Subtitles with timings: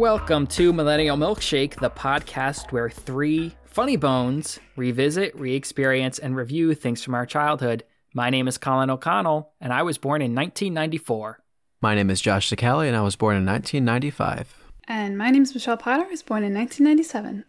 [0.00, 6.74] Welcome to Millennial Milkshake, the podcast where three funny bones revisit, re experience, and review
[6.74, 7.84] things from our childhood.
[8.14, 11.40] My name is Colin O'Connell, and I was born in 1994.
[11.82, 14.54] My name is Josh Sicali, and I was born in 1995.
[14.88, 16.06] And my name is Michelle Potter.
[16.06, 17.44] I was born in 1997.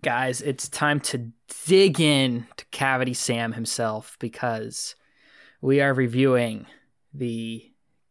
[0.00, 1.30] Guys, it's time to
[1.66, 4.94] dig in to Cavity Sam himself because
[5.60, 6.64] we are reviewing
[7.12, 7.70] the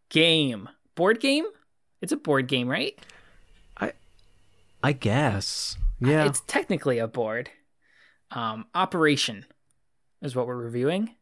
[0.09, 0.69] game.
[0.93, 1.45] Board game?
[1.99, 2.95] It's a board game, right?
[4.83, 5.77] I guess.
[5.99, 6.25] Yeah.
[6.25, 7.49] It's technically a board.
[8.31, 9.45] Um, Operation
[10.21, 11.15] is what we're reviewing.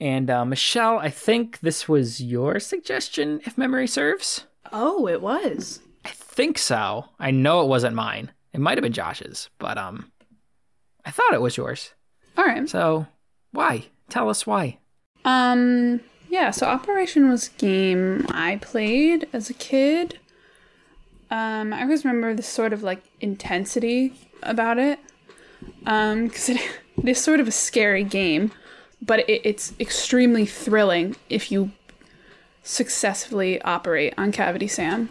[0.00, 4.46] And uh, Michelle, I think this was your suggestion, if memory serves.
[4.72, 5.80] Oh, it was.
[6.04, 7.06] I think so.
[7.18, 8.32] I know it wasn't mine.
[8.52, 10.10] It might have been Josh's, but um,
[11.04, 11.94] I thought it was yours.
[12.36, 12.68] All right.
[12.68, 13.06] So
[13.52, 13.86] why?
[14.08, 14.78] Tell us why.
[15.24, 20.18] Um, yeah, so Operation was a game I played as a kid.
[21.34, 24.12] Um, I always remember this sort of like intensity
[24.44, 25.00] about it.
[25.84, 26.60] Um, because it,
[26.96, 28.52] it is sort of a scary game,
[29.02, 31.72] but it, it's extremely thrilling if you
[32.62, 35.10] successfully operate on Cavity Sam.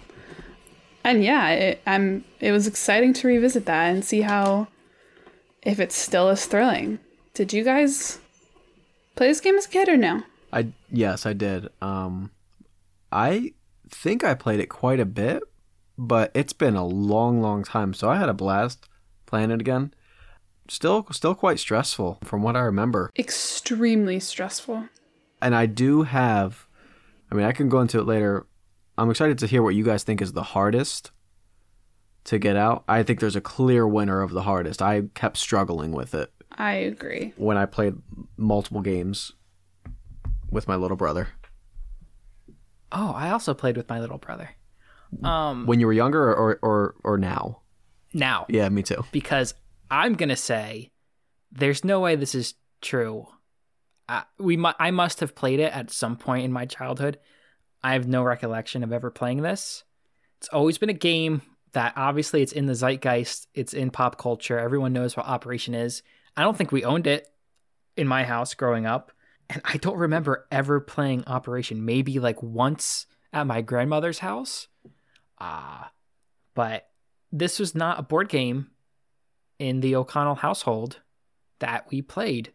[1.04, 2.24] And yeah, it, I'm.
[2.40, 4.68] It was exciting to revisit that and see how,
[5.62, 7.00] if it's still as thrilling.
[7.34, 8.20] Did you guys
[9.18, 10.24] play this game as a kid or no?
[10.54, 11.68] I yes, I did.
[11.82, 12.32] Um,
[13.12, 13.52] I
[13.90, 15.44] think I played it quite a bit,
[15.98, 17.94] but it's been a long, long time.
[17.94, 18.88] So I had a blast
[19.26, 19.94] playing it again.
[20.70, 23.12] Still, still quite stressful from what I remember.
[23.18, 24.88] Extremely stressful.
[25.42, 26.68] And I do have.
[27.32, 28.46] I mean, I can go into it later.
[28.98, 31.12] I'm excited to hear what you guys think is the hardest
[32.26, 32.84] to get out.
[32.88, 34.82] I think there's a clear winner of the hardest.
[34.82, 37.34] I kept struggling with it I agree.
[37.36, 37.96] when I played
[38.38, 39.34] multiple games
[40.50, 41.30] with my little brother.
[42.92, 44.52] Oh, I also played with my little brother.
[45.24, 47.62] Um, When you were younger or or, or, now?
[48.14, 49.04] now Yeah, me too.
[49.12, 49.54] because
[49.92, 50.92] I'm gonna say
[51.52, 53.28] there's no way this is true.
[54.10, 57.20] Uh, we mu- I must have played it at some point in my childhood.
[57.84, 59.84] I have no recollection of ever playing this.
[60.38, 61.42] It's always been a game
[61.74, 63.48] that obviously it's in the zeitgeist.
[63.54, 64.60] It's in pop culture.
[64.60, 66.04] Everyone knows what Operation is.
[66.36, 67.28] I don't think we owned it
[67.96, 69.12] in my house growing up,
[69.50, 71.86] and I don't remember ever playing Operation.
[71.86, 74.68] Maybe like once at my grandmother's house.
[75.40, 75.92] Ah,
[76.56, 76.88] but
[77.32, 78.68] this was not a board game
[79.60, 81.02] in the O'Connell household
[81.60, 82.52] that we played.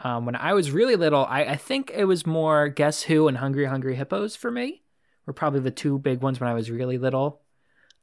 [0.00, 3.38] Um, when I was really little, I, I think it was more Guess Who and
[3.38, 4.82] Hungry Hungry Hippos for me.
[5.26, 7.42] Were probably the two big ones when I was really little.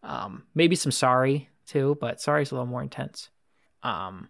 [0.02, 3.30] Um, maybe some Sorry too, but Sorry's a little more intense.
[3.84, 4.30] Um,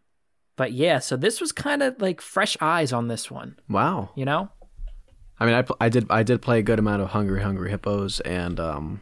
[0.56, 4.10] but yeah, so this was kind of like fresh eyes on this one, Wow.
[4.16, 4.50] you know?
[5.40, 8.20] I mean, I, I did I did play a good amount of Hungry Hungry Hippos
[8.22, 9.02] and um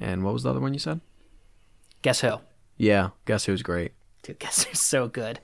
[0.00, 1.00] and what was the other one you said?
[2.02, 2.36] Guess Who?
[2.76, 3.92] Yeah, Guess Who's great.
[4.22, 5.40] Dude, Guess Who's so good.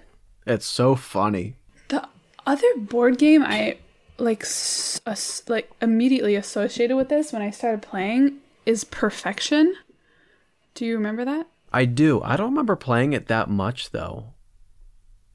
[0.47, 1.57] It's so funny.
[1.89, 2.09] The
[2.47, 3.79] other board game I
[4.19, 9.75] like s- as- like immediately associated with this when I started playing is Perfection.
[10.75, 11.47] Do you remember that?
[11.73, 12.21] I do.
[12.23, 14.35] I don't remember playing it that much though.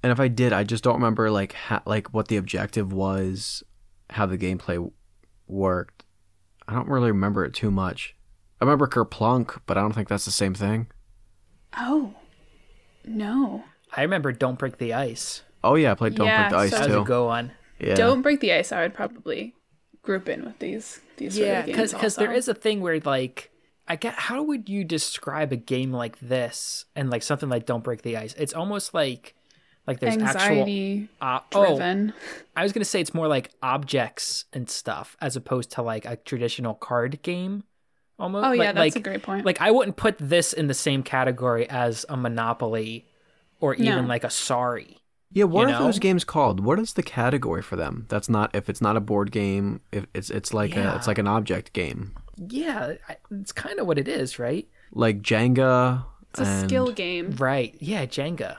[0.03, 3.63] And if I did, I just don't remember like ha- like what the objective was,
[4.11, 4.91] how the gameplay
[5.47, 6.03] worked.
[6.67, 8.13] I don't really remember it too much.
[8.59, 10.87] I remember Kerplunk, but I don't think that's the same thing.
[11.77, 12.13] Oh.
[13.05, 13.63] No.
[13.95, 15.43] I remember Don't Break the Ice.
[15.63, 17.05] Oh yeah, I played Don't Yeah, Break the Ice so- That was a too.
[17.05, 17.51] go on.
[17.79, 17.93] Yeah.
[17.93, 19.53] Don't break the ice I would probably
[20.01, 22.37] group in with these these Yeah, of games because there also.
[22.37, 23.51] is a thing where like
[23.87, 27.83] I get how would you describe a game like this and like something like Don't
[27.83, 28.33] Break the Ice?
[28.35, 29.35] It's almost like
[29.85, 32.13] like there's anxiety actual uh, oh driven.
[32.55, 36.15] I was gonna say it's more like objects and stuff as opposed to like a
[36.15, 37.63] traditional card game.
[38.19, 38.45] Almost.
[38.45, 39.45] Oh, yeah, Like- that's a great point.
[39.45, 43.05] Like I wouldn't put this in the same category as a Monopoly
[43.59, 44.07] or even No.
[44.09, 44.97] like a Sorry.
[45.31, 46.61] Yeah, what you are those games called?
[46.61, 48.05] What is the category for them?
[48.09, 51.17] That's not if it's not a board game, if it's it's like a it's like
[51.17, 52.13] an object game.
[52.37, 52.93] Yeah,
[53.31, 54.67] it's kind of what it is, right?
[54.91, 56.05] Like Jenga.
[56.31, 57.31] It's a and- skill game.
[57.37, 57.75] Right.
[57.79, 58.57] Yeah, Jenga.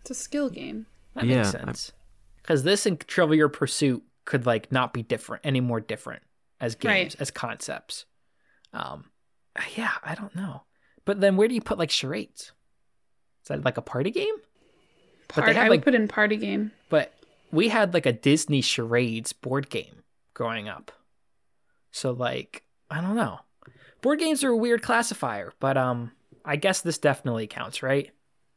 [0.00, 0.86] It's a skill game.
[1.14, 1.92] That Yeah, makes sense.
[2.38, 6.22] Because this and Trivial Pursuit could like not be different any more different
[6.60, 7.20] as games Right.
[7.20, 8.06] as concepts.
[8.72, 9.04] Um,
[9.76, 10.62] yeah, I don't know.
[11.04, 12.52] But then where do you put like charades?
[13.42, 14.34] Is that like a party game?
[15.28, 16.72] But they Part, have, I like- would put in party game.
[16.88, 17.12] But
[17.50, 20.02] we had like a Disney charades board game
[20.34, 20.92] growing up.
[21.90, 23.40] So like, I don't know.
[24.00, 26.12] Board games are a weird classifier, but um,
[26.44, 28.10] I guess this definitely counts, right?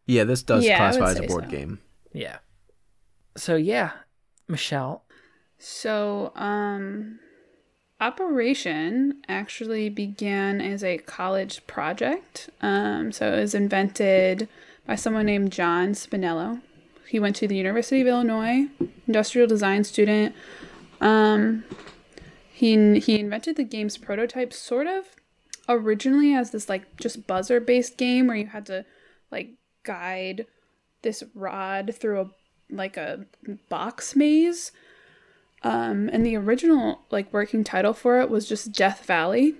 [0.07, 1.50] Yeah, this does Yeah, classify as a board so.
[1.50, 1.79] game.
[2.13, 2.38] Yeah.
[3.38, 3.91] So yeah,
[4.47, 5.03] Michelle.
[5.57, 7.19] So, um,
[8.01, 12.50] Operation actually began as a college project.
[12.62, 14.50] Um, so it was invented
[14.86, 16.62] by someone named John Spinello.
[17.07, 18.68] He went to the University of Illinois,
[19.07, 20.36] industrial design student.
[21.00, 21.63] Um,
[22.51, 25.06] he he invented the game's prototype sort of
[25.68, 28.86] originally as this like just buzzer based game where you had to
[29.31, 29.51] like
[29.83, 30.45] guide
[31.01, 32.30] this rod through a
[32.69, 33.25] like a
[33.69, 34.71] box maze.
[35.65, 39.56] Um, and the original like working title for it was just Death Valley,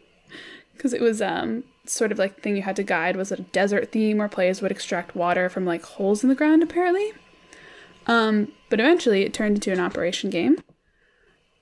[0.74, 3.38] because it was um sort of like the thing you had to guide was a
[3.38, 7.12] desert theme where players would extract water from like holes in the ground apparently.
[8.06, 10.58] Um, but eventually it turned into an operation game.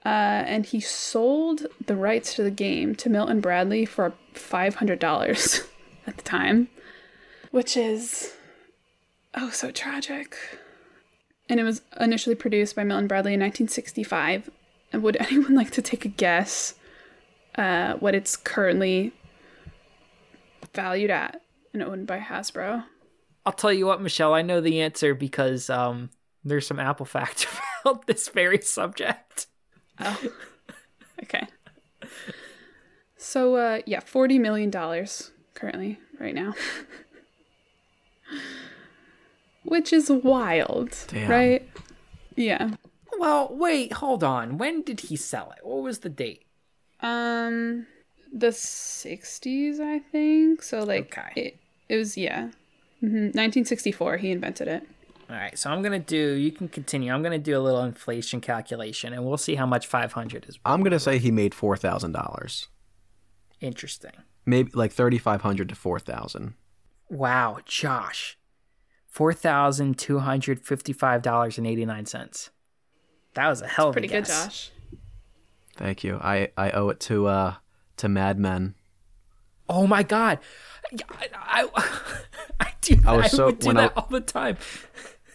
[0.05, 5.69] Uh, and he sold the rights to the game to Milton Bradley for $500
[6.07, 6.69] at the time,
[7.51, 8.35] which is
[9.35, 10.37] oh so tragic.
[11.49, 14.51] And it was initially produced by Milton Bradley in 1965.
[14.93, 16.75] And would anyone like to take a guess
[17.57, 19.13] uh, what it's currently
[20.75, 21.43] valued at
[21.73, 22.85] and owned by Hasbro?
[23.47, 26.11] I'll tell you what, Michelle, I know the answer because um,
[26.45, 27.47] there's some Apple facts
[27.85, 29.47] about this very subject.
[29.99, 30.21] Oh,
[31.23, 31.47] okay.
[33.17, 34.71] So, uh, yeah, $40 million
[35.55, 36.55] currently, right now.
[39.69, 41.31] Which is wild, Damn.
[41.31, 41.69] right?
[42.37, 42.71] Yeah.
[43.19, 44.59] Well, wait, hold on.
[44.59, 45.65] When did he sell it?
[45.67, 46.45] What was the date?
[47.01, 47.87] Um,
[48.33, 50.63] the 60s, I think.
[50.63, 51.33] So, like, Okay.
[51.41, 51.57] it,
[51.89, 52.51] it was, yeah.
[53.01, 54.83] hmm 1964, he invented it.
[55.31, 56.17] All right, so I'm gonna do.
[56.33, 57.13] You can continue.
[57.13, 60.55] I'm gonna do a little inflation calculation, and we'll see how much 500 is.
[60.57, 60.61] Worth.
[60.65, 62.69] I'm gonna say he made four thousand dollars,
[63.61, 64.13] Interesting.
[64.47, 66.55] maybe like thirty five hundred to four thousand.
[67.11, 68.39] Wow, Josh,
[69.09, 72.51] four thousand two hundred fifty-five dollars and eighty-nine cents.
[73.35, 74.25] That was a hell of Pretty a good.
[74.27, 74.71] Josh.
[75.77, 76.19] Thank you.
[76.23, 77.55] I I owe it to uh
[77.99, 78.75] to Mad Men.
[79.69, 80.39] Oh my god,
[81.21, 81.91] I I,
[82.61, 82.97] I do.
[83.07, 84.57] I was I would do when I- that all the time.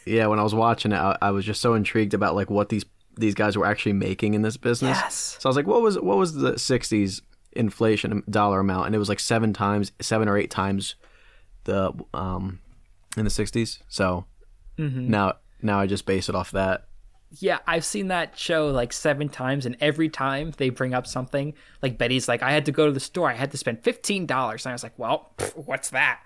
[0.06, 2.68] Yeah, when I was watching it, I, I was just so intrigued about like what
[2.70, 2.84] these
[3.16, 4.98] these guys were actually making in this business.
[4.98, 5.38] Yes.
[5.40, 7.22] So I was like, what was what was the '60s
[7.54, 8.88] inflation dollar amount?
[8.88, 10.96] And it was like seven times, seven or eight times
[11.66, 12.60] the um
[13.18, 13.80] in the '60s.
[13.88, 14.26] So
[14.78, 15.10] Mm-hmm.
[15.12, 16.88] now now I just base it off that.
[17.40, 21.54] Yeah, I've seen that show like seven times, and every time they bring up something,
[21.82, 24.26] like Betty's like, I had to go to the store, I had to spend fifteen
[24.26, 26.22] dollars, and I was like, well, pff, what's that?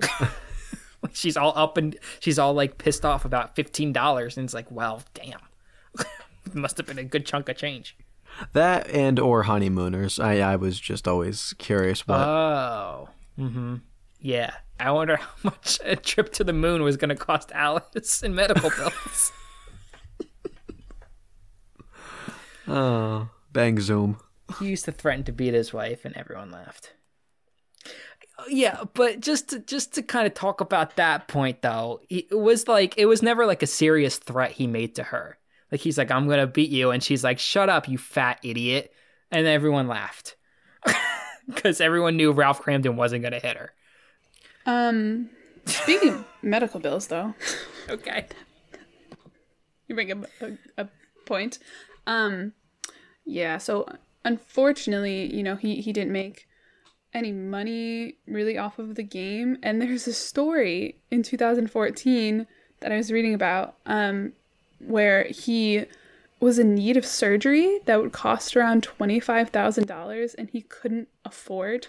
[1.12, 4.70] She's all up and she's all like pissed off about fifteen dollars, and it's like,
[4.70, 5.40] well, damn,
[6.54, 7.96] must have been a good chunk of change.
[8.54, 10.18] That and or honeymooners.
[10.18, 12.20] I I was just always curious what.
[12.20, 13.08] Oh,
[13.38, 13.76] mm-hmm.
[14.24, 18.22] Yeah, I wonder how much a trip to the moon was going to cost Alice
[18.22, 19.32] in medical bills.
[22.66, 24.16] oh, bang zoom.
[24.58, 26.94] he used to threaten to beat his wife and everyone laughed.
[28.48, 32.66] Yeah but just to, just to kind of talk about that point though it was
[32.66, 35.36] like it was never like a serious threat he made to her.
[35.70, 38.90] Like he's like i'm gonna beat you and she's like shut up you fat idiot
[39.30, 40.36] and everyone laughed.
[41.46, 43.74] Because everyone knew ralph Kramden wasn't gonna hit her
[44.66, 45.30] Um,
[45.66, 47.34] speaking of medical bills, though,
[47.88, 48.26] okay
[49.88, 50.88] you bring a, a, a
[51.26, 51.58] point.
[52.06, 52.52] Um,
[53.24, 53.58] yeah.
[53.58, 53.86] So
[54.24, 56.46] unfortunately, you know, he he didn't make
[57.12, 59.58] any money really off of the game.
[59.62, 62.46] And there's a story in 2014
[62.80, 64.32] that I was reading about, um,
[64.80, 65.84] where he
[66.40, 70.62] was in need of surgery that would cost around twenty five thousand dollars, and he
[70.62, 71.88] couldn't afford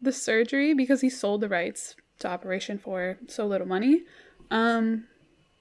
[0.00, 4.02] the surgery because he sold the rights to Operation for so little money.
[4.50, 5.04] Um,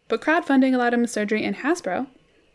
[0.07, 2.07] but crowdfunding allowed him surgery, and Hasbro,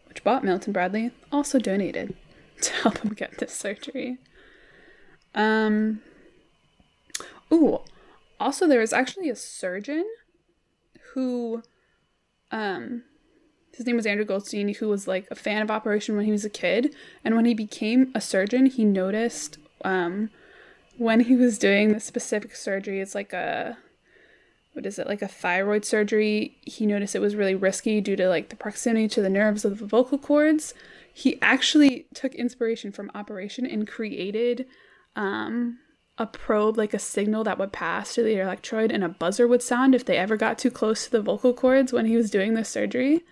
[0.08, 2.14] which bought Milton Bradley, also donated
[2.60, 4.18] to help him get this surgery.
[5.34, 6.00] Um,
[7.52, 7.80] ooh,
[8.38, 10.04] also there was actually a surgeon
[11.12, 11.62] who,
[12.50, 13.04] um,
[13.72, 16.44] his name was Andrew Goldstein, who was like a fan of Operation when he was
[16.44, 20.30] a kid, and when he became a surgeon, he noticed, um,
[20.96, 23.78] when he was doing the specific surgery, it's like a
[24.72, 26.58] what is it like a thyroid surgery.
[26.62, 29.78] He noticed it was really risky due to like the proximity to the nerves of
[29.78, 30.74] the vocal cords.
[31.12, 34.66] He actually took inspiration from operation and created
[35.14, 35.78] um,
[36.18, 39.62] a probe like a signal that would pass to the electrode and a buzzer would
[39.62, 42.54] sound if they ever got too close to the vocal cords when he was doing
[42.54, 43.22] this surgery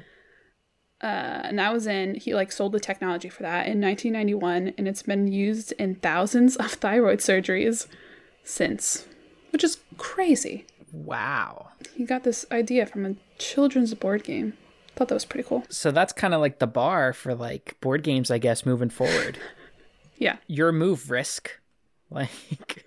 [1.02, 4.86] uh, and that was in he like sold the technology for that in 1991 and
[4.88, 7.86] it's been used in thousands of thyroid surgeries
[8.44, 9.06] since
[9.50, 14.54] which is crazy wow he got this idea from a children's board game.
[14.94, 15.64] Thought that was pretty cool.
[15.68, 19.38] So that's kind of like the bar for like board games, I guess, moving forward.
[20.18, 20.36] Yeah.
[20.46, 21.50] Your move, Risk.
[22.10, 22.84] Like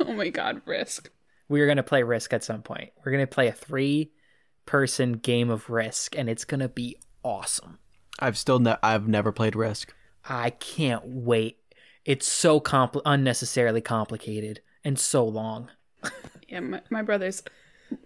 [0.00, 1.10] Oh my god, Risk.
[1.48, 2.90] we're gonna play Risk at some point.
[3.04, 6.96] We're gonna play a three-person game of Risk, and it's gonna be
[7.28, 7.78] awesome.
[8.18, 9.94] I've still ne- I've never played Risk.
[10.28, 11.58] I can't wait.
[12.04, 15.70] It's so compl- unnecessarily complicated and so long.
[16.50, 17.42] Yeah, my, my brothers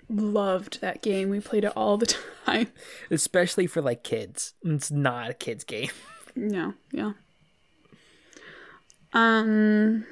[0.08, 1.28] loved that game.
[1.30, 2.12] We played it all the
[2.46, 2.66] time.
[3.08, 4.54] especially for like kids.
[4.64, 5.90] It's not a kids game.
[6.34, 7.12] No, yeah.
[9.12, 10.06] Um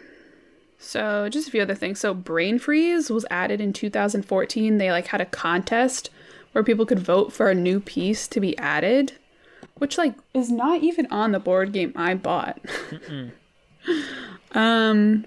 [0.78, 1.98] so just a few other things.
[1.98, 4.78] So Brain Freeze was added in 2014.
[4.78, 6.10] They like had a contest
[6.52, 9.12] where people could vote for a new piece to be added,
[9.76, 12.60] which like is not even on the board game I bought.
[14.52, 15.24] um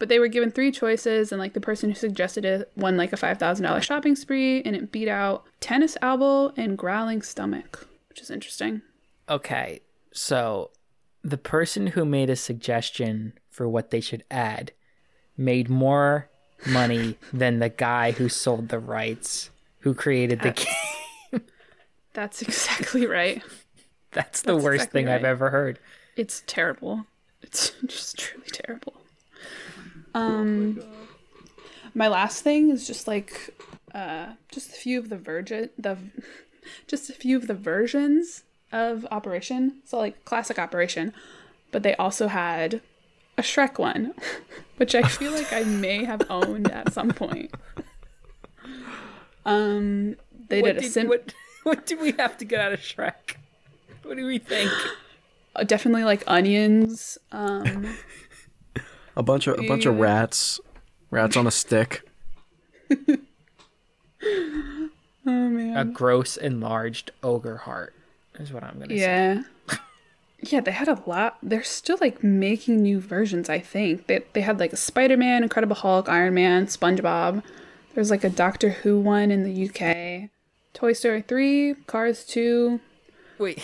[0.00, 3.12] but they were given three choices and like the person who suggested it won like
[3.12, 8.30] a $5,000 shopping spree and it beat out Tennis Elbow and Growling Stomach, which is
[8.30, 8.80] interesting.
[9.28, 10.70] Okay, so
[11.22, 14.72] the person who made a suggestion for what they should add
[15.36, 16.30] made more
[16.66, 19.49] money than the guy who sold the rights,
[19.80, 21.42] who created the game.
[22.12, 23.42] That's exactly right.
[24.12, 25.78] That's the That's worst exactly thing I've ever heard.
[26.16, 27.06] It's terrible.
[27.42, 28.94] It's just truly terrible.
[30.14, 30.82] Um,
[31.94, 33.54] my last thing is just like,
[33.94, 35.96] uh, just a few of the virgin the,
[36.86, 39.80] just a few of the versions of Operation.
[39.84, 41.12] So like classic Operation,
[41.70, 42.80] but they also had
[43.38, 44.14] a Shrek one,
[44.76, 47.52] which I feel like I may have owned at some point.
[49.44, 50.16] Um,
[50.48, 53.36] they What did a sim- what, what do we have to get out of Shrek?
[54.02, 54.70] What do we think?
[55.56, 57.18] uh, definitely like onions.
[57.32, 57.96] Um.
[59.16, 60.60] A bunch of a bunch of rats,
[61.10, 62.08] rats on a stick.
[64.22, 65.76] Oh man.
[65.76, 67.94] A gross enlarged ogre heart
[68.38, 69.00] is what I'm gonna say.
[69.00, 69.42] Yeah.
[70.42, 71.36] Yeah, they had a lot.
[71.42, 74.06] They're still like making new versions, I think.
[74.06, 77.42] They they had like a Spider-Man, Incredible Hulk, Iron Man, SpongeBob.
[78.00, 80.30] There's like a Doctor Who one in the UK.
[80.72, 82.80] Toy Story 3, Cars 2.
[83.38, 83.62] Wait.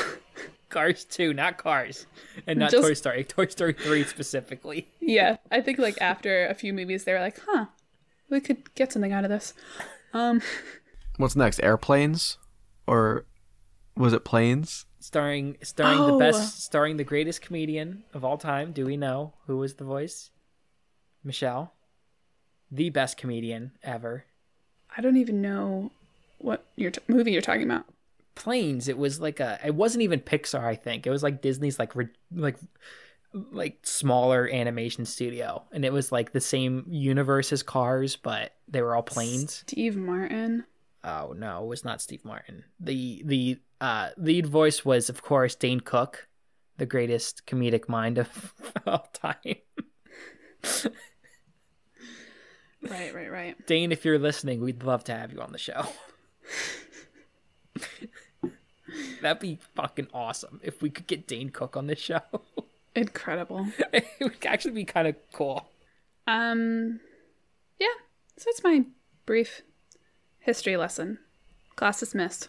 [0.68, 2.06] Cars 2, not Cars.
[2.46, 3.24] And not Just- Toy Story.
[3.24, 4.86] Toy Story 3 specifically.
[5.00, 7.66] Yeah, I think like after a few movies they were like, "Huh,
[8.30, 9.54] we could get something out of this."
[10.14, 10.40] Um
[11.16, 11.58] What's next?
[11.60, 12.38] Airplanes,
[12.86, 13.26] or
[13.96, 14.86] was it planes?
[15.00, 16.18] Starring starring the Oh.
[16.20, 18.70] best starring the greatest comedian of all time.
[18.70, 20.30] Do we know who was the voice?
[21.24, 21.72] Michelle.
[22.70, 24.24] The best comedian ever.
[24.96, 25.90] I don't even know
[26.38, 27.84] what your t- movie you're talking about.
[28.34, 28.88] Planes.
[28.88, 29.58] It was like a.
[29.64, 30.64] It wasn't even Pixar.
[30.64, 32.56] I think it was like Disney's like re- like
[33.32, 38.80] like smaller animation studio, and it was like the same universe as Cars, but they
[38.80, 39.64] were all planes.
[39.66, 40.64] Steve Martin.
[41.04, 42.64] Oh no, it was not Steve Martin.
[42.80, 46.28] The the uh, lead voice was of course Dane Cook,
[46.76, 48.52] the greatest comedic mind of
[48.86, 49.56] all time.
[52.82, 53.66] Right, right, right.
[53.66, 55.86] Dane, if you're listening, we'd love to have you on the show.
[59.20, 62.20] That'd be fucking awesome if we could get Dane Cook on this show.
[62.94, 63.66] Incredible.
[63.92, 65.68] it would actually be kind of cool.
[66.26, 67.00] Um,
[67.78, 67.86] yeah.
[68.36, 68.84] So that's my
[69.26, 69.62] brief
[70.38, 71.18] history lesson.
[71.76, 72.48] Class dismissed.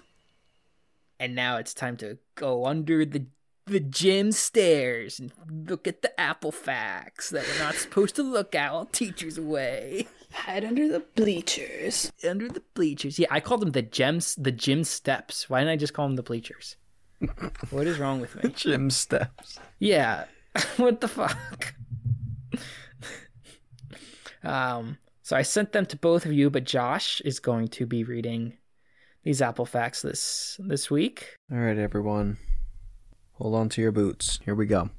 [1.19, 3.25] And now it's time to go under the
[3.65, 5.31] the gym stairs and
[5.69, 10.07] look at the apple facts that we're not supposed to look at while teachers away.
[10.31, 12.11] Head under the bleachers.
[12.27, 13.17] Under the bleachers.
[13.17, 15.49] Yeah, I called them the gems the gym steps.
[15.49, 16.75] Why didn't I just call them the bleachers?
[17.71, 18.51] what is wrong with me?
[18.51, 19.59] Gym steps.
[19.79, 20.25] Yeah.
[20.77, 21.73] what the fuck?
[24.43, 28.03] um so I sent them to both of you, but Josh is going to be
[28.03, 28.53] reading
[29.23, 31.35] these apple facts this this week.
[31.51, 32.37] All right, everyone.
[33.33, 34.39] Hold on to your boots.
[34.43, 34.89] Here we go.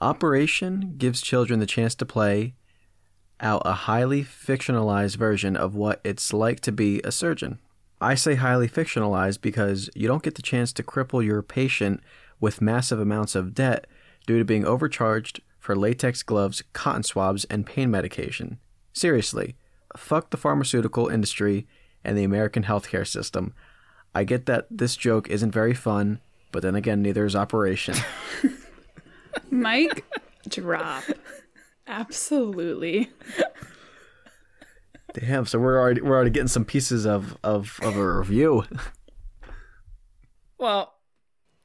[0.00, 2.54] Operation gives children the chance to play
[3.40, 7.58] out a highly fictionalized version of what it's like to be a surgeon.
[8.00, 12.00] I say highly fictionalized because you don't get the chance to cripple your patient
[12.40, 13.86] with massive amounts of debt
[14.26, 18.58] due to being overcharged for latex gloves, cotton swabs, and pain medication.
[18.92, 19.56] Seriously,
[19.96, 21.66] fuck the pharmaceutical industry
[22.04, 23.54] and the American healthcare system.
[24.14, 26.20] I get that this joke isn't very fun,
[26.52, 27.96] but then again, neither is Operation.
[29.50, 30.04] mic,
[30.48, 31.04] drop.
[31.86, 33.10] Absolutely.
[35.14, 38.64] Damn, so we're already we're already getting some pieces of of, of a review.
[40.58, 40.94] Well,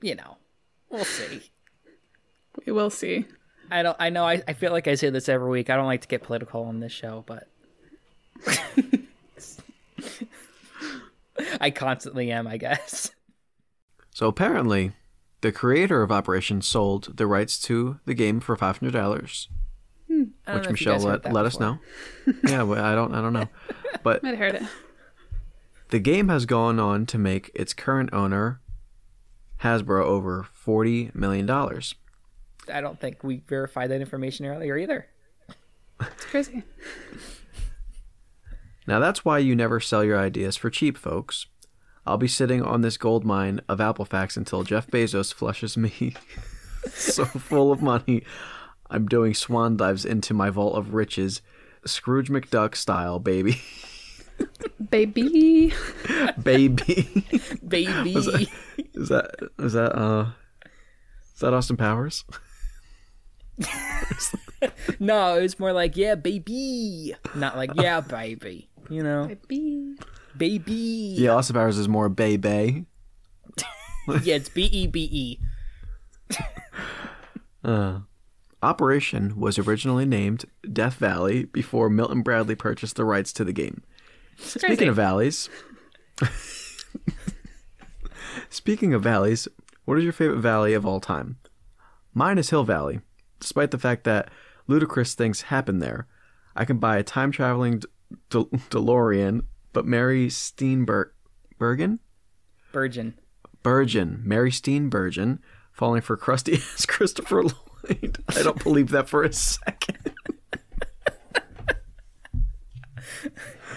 [0.01, 0.37] you know,
[0.89, 1.41] we'll see.
[2.65, 3.25] We will see.
[3.69, 3.97] I don't.
[3.99, 4.25] I know.
[4.25, 5.69] I, I feel like I say this every week.
[5.69, 7.47] I don't like to get political on this show, but
[11.61, 13.11] I constantly am, I guess.
[14.11, 14.91] So apparently,
[15.41, 19.47] the creator of Operation sold the rights to the game for five hundred dollars,
[20.12, 20.24] Hmm.
[20.46, 21.80] I don't which know if you Michelle guys let, that let us know.
[22.44, 23.48] yeah, well, I don't I don't know,
[24.03, 24.63] but I'd heard it.
[25.89, 28.60] the game has gone on to make its current owner,
[29.62, 31.96] Hasbro, over forty million dollars.
[32.72, 35.08] I don't think we verified that information earlier either.
[36.01, 36.63] It's crazy.
[38.88, 41.46] Now that's why you never sell your ideas for cheap, folks.
[42.06, 46.15] I'll be sitting on this gold mine of Apple facts until Jeff Bezos flushes me
[46.91, 48.24] so full of money.
[48.91, 51.41] I'm doing swan dives into my vault of riches,
[51.86, 53.62] Scrooge McDuck style, baby.
[54.89, 55.71] Baby.
[56.41, 57.25] baby.
[57.67, 58.13] Baby.
[58.13, 60.31] Is that is that uh
[61.36, 62.25] is that Austin Powers?
[65.00, 67.13] no, it's more like, yeah, baby.
[67.36, 68.69] Not like, yeah, baby.
[68.89, 69.27] You know?
[69.48, 69.95] Baby.
[70.36, 71.15] Baby.
[71.17, 72.86] Yeah, Austin Powers is more Bay Bay.
[74.24, 75.39] Yeah, it's B E B E.
[77.63, 78.00] Uh,
[78.63, 83.84] Operation was originally named Death Valley before Milton Bradley purchased the rights to the game.
[84.38, 85.50] Speaking of valleys,
[88.50, 89.48] speaking of valleys,
[89.86, 91.38] what is your favorite valley of all time?
[92.13, 93.01] Mine is Hill Valley.
[93.39, 94.30] Despite the fact that
[94.68, 96.08] ludicrous things happen there,
[96.56, 97.88] I can buy a time traveling D-
[98.30, 102.00] De- DeLorean, but Mary Steenburgen,
[102.72, 103.15] Virgin.
[103.63, 105.39] Burgeon, Mary Steenburgen,
[105.72, 107.56] falling for crusty ass Christopher Lloyd.
[107.89, 109.97] I don't believe that for a second.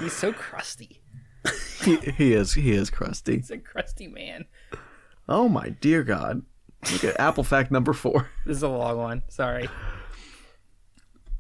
[0.00, 1.02] He's so crusty.
[1.82, 3.36] He, he is he is crusty.
[3.36, 4.46] He's a crusty man.
[5.28, 6.42] Oh my dear God!
[6.92, 8.30] Look at Apple fact number four.
[8.46, 9.22] This is a long one.
[9.28, 9.68] Sorry.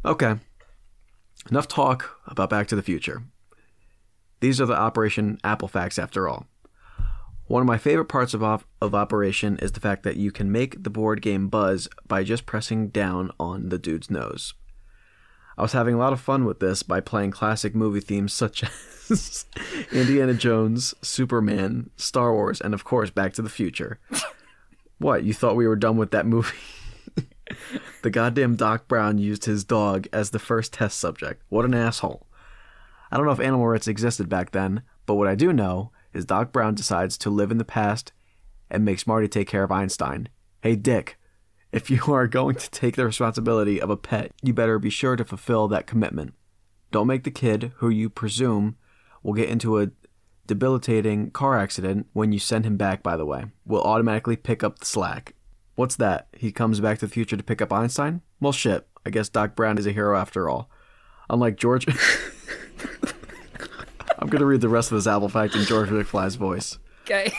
[0.04, 0.34] Okay,
[1.50, 3.22] enough talk about Back to the Future.
[4.40, 6.46] These are the Operation Apple facts, after all.
[7.46, 10.50] One of my favorite parts of op- of Operation is the fact that you can
[10.50, 14.54] make the board game buzz by just pressing down on the dude's nose.
[15.58, 18.64] I was having a lot of fun with this by playing classic movie themes such
[19.10, 19.44] as
[19.92, 24.00] Indiana Jones, Superman, Star Wars, and of course Back to the Future.
[24.98, 26.56] What, you thought we were done with that movie?
[28.02, 31.42] the goddamn Doc Brown used his dog as the first test subject.
[31.50, 32.26] What an asshole.
[33.12, 36.24] I don't know if animal rights existed back then, but what I do know is
[36.24, 38.12] Doc Brown decides to live in the past
[38.70, 40.28] and makes Marty take care of Einstein.
[40.62, 41.18] Hey, Dick,
[41.72, 45.16] if you are going to take the responsibility of a pet, you better be sure
[45.16, 46.34] to fulfill that commitment.
[46.90, 48.76] Don't make the kid, who you presume
[49.22, 49.90] will get into a
[50.46, 54.78] debilitating car accident when you send him back, by the way, will automatically pick up
[54.78, 55.34] the slack.
[55.74, 56.28] What's that?
[56.32, 58.22] He comes back to the future to pick up Einstein?
[58.40, 58.86] Well, shit.
[59.04, 60.70] I guess Doc Brown is a hero after all.
[61.28, 61.86] Unlike George.
[64.24, 66.78] I'm going to read the rest of this Apple fact in George McFly's voice.
[67.02, 67.30] Okay.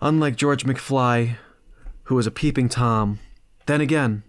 [0.00, 1.36] Unlike George McFly,
[2.02, 3.20] who was a peeping Tom,
[3.66, 4.24] then again,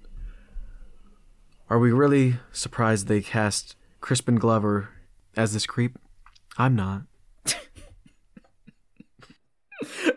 [1.71, 4.89] are we really surprised they cast Crispin Glover
[5.35, 5.97] as this creep?
[6.59, 7.01] I'm not.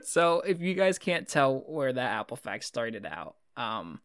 [0.02, 4.00] So if you guys can't tell where that Apple fact started out, um,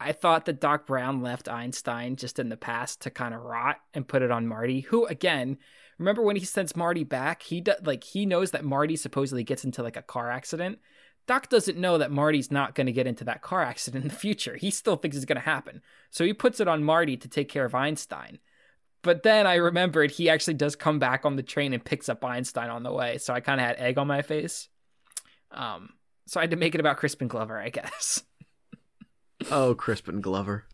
[0.00, 3.76] I thought that Doc Brown left Einstein just in the past to kind of rot
[3.92, 5.58] and put it on Marty, who again,
[5.98, 9.62] remember when he sends Marty back, he do, like he knows that Marty supposedly gets
[9.62, 10.78] into like a car accident.
[11.26, 14.16] Doc doesn't know that Marty's not going to get into that car accident in the
[14.16, 14.56] future.
[14.56, 15.82] He still thinks it's going to happen.
[16.10, 18.38] So he puts it on Marty to take care of Einstein.
[19.02, 22.24] But then I remembered he actually does come back on the train and picks up
[22.24, 23.18] Einstein on the way.
[23.18, 24.68] So I kind of had egg on my face.
[25.52, 25.90] Um,
[26.26, 28.22] so I had to make it about Crispin Glover, I guess.
[29.50, 30.64] Oh, Crispin Glover.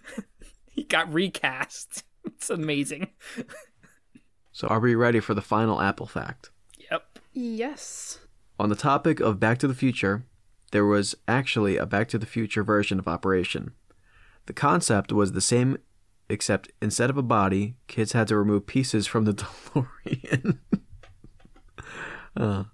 [0.70, 2.04] he got recast.
[2.24, 3.08] It's amazing.
[4.52, 6.50] So, are we ready for the final Apple fact?
[6.88, 7.18] Yep.
[7.32, 8.20] Yes.
[8.60, 10.24] On the topic of Back to the Future,
[10.70, 13.72] there was actually a Back to the Future version of Operation.
[14.46, 15.78] The concept was the same,
[16.28, 19.34] except instead of a body, kids had to remove pieces from the
[19.74, 20.58] DeLorean.
[22.36, 22.64] Uh,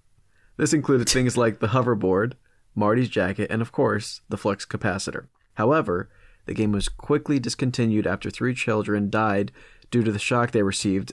[0.59, 2.35] this included things like the hoverboard,
[2.79, 5.27] Marty's jacket, and of course, the flux capacitor.
[5.55, 6.09] However,
[6.47, 9.53] the game was quickly discontinued after three children died
[9.91, 11.13] due to the shock they received,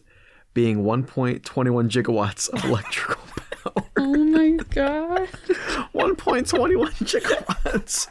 [0.54, 1.41] being 1.21
[1.89, 3.21] gigawatts of electrical
[3.63, 3.86] power.
[3.97, 5.28] Oh my god.
[5.93, 8.08] 1.21 gigawatts.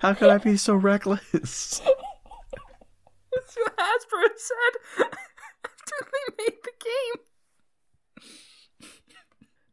[0.00, 1.80] How could I be so reckless?
[3.32, 5.06] That's what Hasbro said
[5.64, 7.22] after they made the game.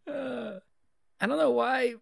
[0.05, 0.59] Uh,
[1.23, 1.93] I don't know why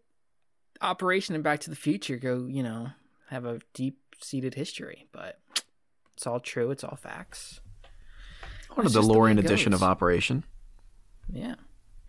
[0.81, 2.88] Operation and Back to the Future go, you know,
[3.29, 5.39] have a deep seated history, but
[6.15, 6.71] it's all true.
[6.71, 7.62] It's all facts.
[8.71, 9.84] I want a the DeLorean it edition of.
[9.84, 10.43] Operation.
[11.31, 11.53] Yeah.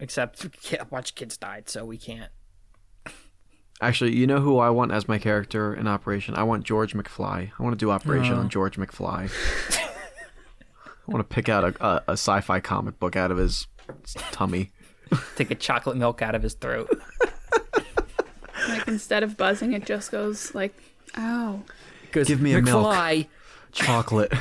[0.01, 0.43] Except
[0.81, 2.31] a bunch of kids died, so we can't.
[3.83, 6.35] Actually, you know who I want as my character in Operation?
[6.35, 7.51] I want George McFly.
[7.59, 8.39] I want to do Operation Oh.
[8.39, 8.49] on uh.
[8.49, 9.31] George McFly.
[9.79, 13.67] I want to pick out a, a, a sci-fi comic book out of his
[14.31, 14.71] tummy.
[15.37, 16.89] Take a chocolate milk out of his throat.
[18.69, 20.75] Like instead of buzzing, it just goes like,
[21.17, 21.63] "Ow."
[22.13, 22.95] Goes, Give me a milk."
[23.73, 24.33] Chocolate.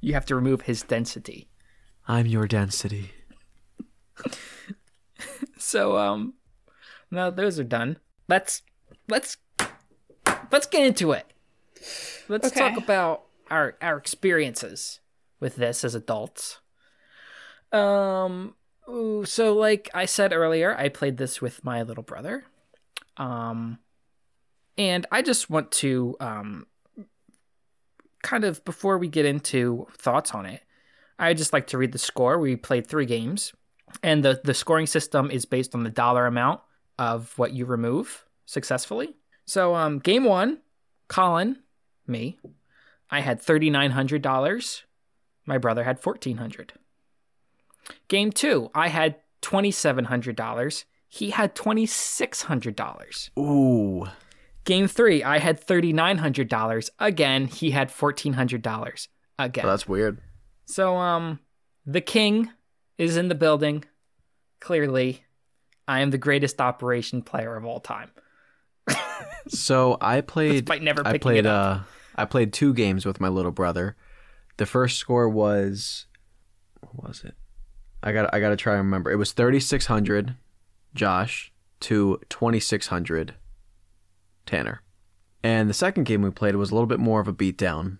[0.00, 1.48] You have to remove his density.
[2.06, 3.10] I'm your density.
[5.56, 6.34] So um
[7.10, 7.96] now those are done.
[8.28, 8.60] Let's
[9.08, 9.38] let's
[10.52, 11.32] let's get into it.
[12.28, 12.60] Let's Okay.
[12.60, 15.00] talk about our our experiences
[15.40, 16.58] with this as adults.
[17.74, 18.54] Um
[19.24, 22.44] so like I said earlier, I played this with my little brother.
[23.16, 23.78] Um
[24.78, 26.66] and I just want to um
[28.22, 30.62] kind of before we get into thoughts on it,
[31.18, 32.38] I just like to read the score.
[32.38, 33.52] We played 3 games
[34.02, 36.60] and the the scoring system is based on the dollar amount
[36.98, 39.16] of what you remove successfully.
[39.46, 40.58] So um game 1,
[41.08, 41.58] Colin,
[42.06, 42.38] me,
[43.10, 44.82] I had $3900.
[45.46, 46.72] My brother had 1400.
[48.08, 50.84] Game 2, I had $2700.
[51.08, 53.30] He had $2600.
[53.38, 54.06] Ooh.
[54.64, 56.90] Game 3, I had $3900.
[56.98, 59.08] Again, he had $1400.
[59.38, 59.64] Again.
[59.64, 60.20] Oh, that's weird.
[60.66, 61.40] So, um,
[61.84, 62.50] the king
[62.96, 63.84] is in the building.
[64.60, 65.24] Clearly,
[65.86, 68.10] I am the greatest operation player of all time.
[69.48, 70.64] So I played.
[70.64, 71.38] Despite never I picking played.
[71.40, 71.80] it up.
[71.80, 71.82] Uh,
[72.16, 73.96] I played two games with my little brother.
[74.56, 76.06] The first score was,
[76.80, 77.34] what was it?
[78.04, 78.32] I got.
[78.34, 79.10] I got to try and remember.
[79.10, 80.36] It was thirty six hundred,
[80.94, 83.34] Josh to twenty six hundred,
[84.46, 84.82] Tanner.
[85.42, 87.98] And the second game we played was a little bit more of a beatdown.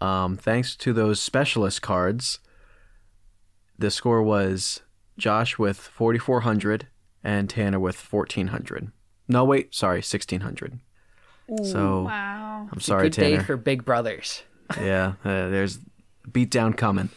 [0.00, 2.38] Um, thanks to those specialist cards,
[3.78, 4.80] the score was
[5.18, 6.86] Josh with forty four hundred
[7.24, 8.90] and Tanner with fourteen hundred.
[9.28, 10.78] No, wait, sorry, sixteen hundred.
[11.64, 12.68] So Wow.
[12.72, 13.44] I'm sorry, Good day Tanner.
[13.44, 14.42] for big brothers.
[14.80, 15.78] Yeah, uh, there's
[16.28, 17.08] beatdown coming.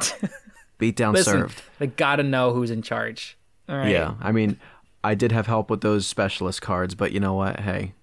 [0.82, 1.62] beatdown Listen, served.
[1.78, 3.36] they gotta know who's in charge.
[3.68, 3.90] All right.
[3.90, 4.58] Yeah, I mean,
[5.04, 7.60] I did have help with those specialist cards, but you know what?
[7.60, 7.94] Hey,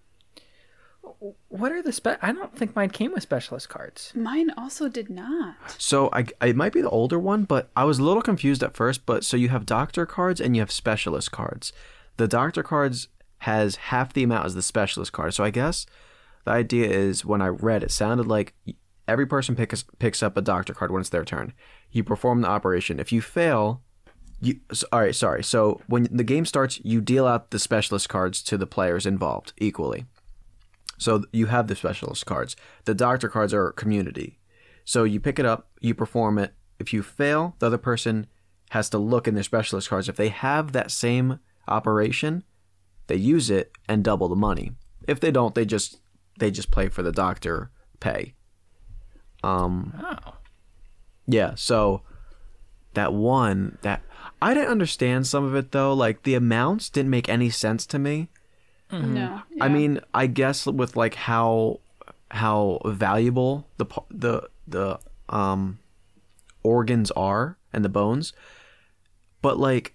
[1.49, 2.07] What are the spe?
[2.21, 4.13] I don't think mine came with specialist cards.
[4.15, 5.55] Mine also did not.
[5.77, 8.75] so I it might be the older one, but I was a little confused at
[8.75, 9.05] first.
[9.05, 11.73] But so you have doctor cards and you have specialist cards.
[12.17, 13.07] The doctor cards
[13.39, 15.33] has half the amount as the specialist card.
[15.33, 15.85] So I guess
[16.45, 18.53] the idea is when I read it sounded like
[19.10, 21.54] every person picks picks up a doctor card when it's their turn.
[21.91, 23.00] You perform the operation.
[23.00, 23.82] If you fail,
[24.39, 24.60] you
[24.91, 25.15] all right.
[25.15, 25.43] Sorry.
[25.43, 29.54] So when the game starts, you deal out the specialist cards to the players involved
[29.58, 30.06] equally.
[30.98, 32.56] So you have the specialist cards.
[32.86, 34.39] The doctor cards are community.
[34.86, 36.54] So you pick it up, you perform it.
[36.78, 38.28] If you fail, the other person
[38.72, 40.10] has to look in their specialist cards.
[40.10, 42.43] If they have that same operation,
[43.08, 44.72] they use it and double the money.
[45.08, 46.00] If they don't, they just
[46.39, 48.34] they just play for the doctor pay.
[49.43, 50.34] Um Oh.
[51.28, 52.02] yeah, so
[52.93, 54.02] that one that
[54.41, 57.99] I didn't understand some of it though, like the amounts didn't make any sense to
[57.99, 58.30] me.
[58.91, 59.41] No.
[59.62, 61.80] I mean, I guess with like how
[62.32, 64.99] how valuable the the the
[65.30, 65.78] um
[66.63, 68.34] organs are and the bones,
[69.43, 69.93] but like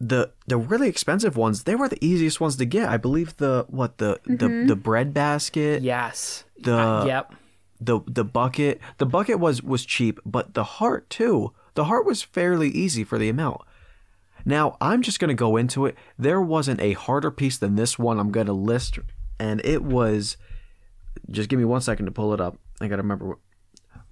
[0.00, 2.88] the the really expensive ones, they were the easiest ones to get.
[2.88, 6.44] I believe the what the the the bread basket, Yes.
[6.58, 7.34] The- Uh, yep.
[7.80, 11.52] The the bucket, the bucket was was cheap, but the heart too.
[11.74, 13.60] The heart was fairly easy for the amount.
[14.44, 15.96] Now, I'm just going to go into it.
[16.18, 18.98] There wasn't a harder piece than this one I'm going to list,
[19.38, 20.36] and it was.
[21.30, 22.56] Just give me one second to pull it up.
[22.80, 23.26] I got to remember.
[23.28, 23.38] what-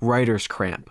[0.00, 0.90] Writer's cramp.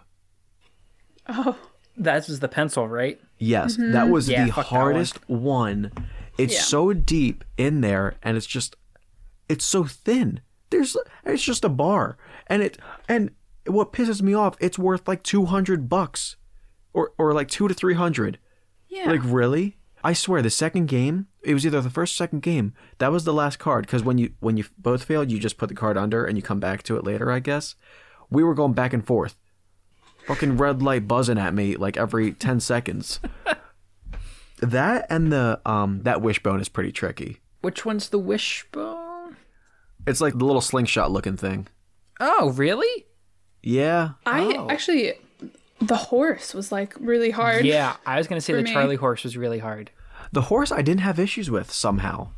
[1.28, 1.58] Oh.
[1.98, 3.20] That was the pencil, right?
[3.38, 3.92] Yes, mm-hmm.
[3.92, 4.82] that was Yeah, the fuck that one.
[4.82, 5.92] hardest one.
[6.40, 6.62] It's Yeah.
[6.62, 8.76] so deep in there, and it's just,
[9.48, 10.40] it's so thin.
[10.74, 13.32] There's, it's just a bar, and it, and
[13.68, 16.36] what pisses me off, it's worth like two hundred bucks,
[16.94, 18.40] or or like two to three hundred.
[18.90, 19.12] Yeah.
[19.12, 19.78] Like really?
[20.04, 22.74] I swear, the second game, it was either the first or second game.
[22.98, 25.70] That was the last card because when you when you both failed, you just put
[25.70, 27.32] the card under and you come back to it later.
[27.32, 27.76] I guess
[28.30, 29.38] we were going back and forth,
[30.26, 33.20] fucking red light buzzing at me like every ten seconds.
[34.60, 37.40] that and the um that wishbone is pretty tricky.
[37.62, 38.93] Which one's the wishbone?
[40.06, 41.68] It's like the little slingshot looking thing.
[42.20, 43.06] Oh, really?
[43.62, 44.12] Yeah.
[44.26, 44.70] I Oh.
[44.70, 45.14] actually,
[45.80, 47.66] the horse was like really hard.
[47.66, 48.72] Yeah, I was gonna say the me.
[48.74, 49.92] Charlie horse was really hard.
[50.32, 52.30] The horse I didn't have issues with somehow.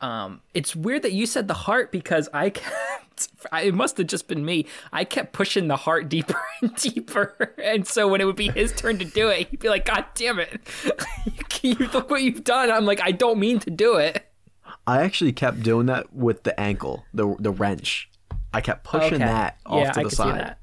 [0.00, 3.28] Um, it's weird that you said the heart because I kept.
[3.52, 4.66] It must have just been me.
[4.92, 8.72] I kept pushing the heart deeper and deeper, and so when it would be his
[8.72, 10.60] turn to do it, he'd be like, "God damn it!
[11.62, 14.24] you look what you've done." I'm like, "I don't mean to do it."
[14.88, 18.10] I actually kept doing that with the ankle, the the wrench.
[18.54, 19.24] I kept pushing Okay.
[19.24, 20.32] that off yeah, to I the can side.
[20.34, 20.58] see that.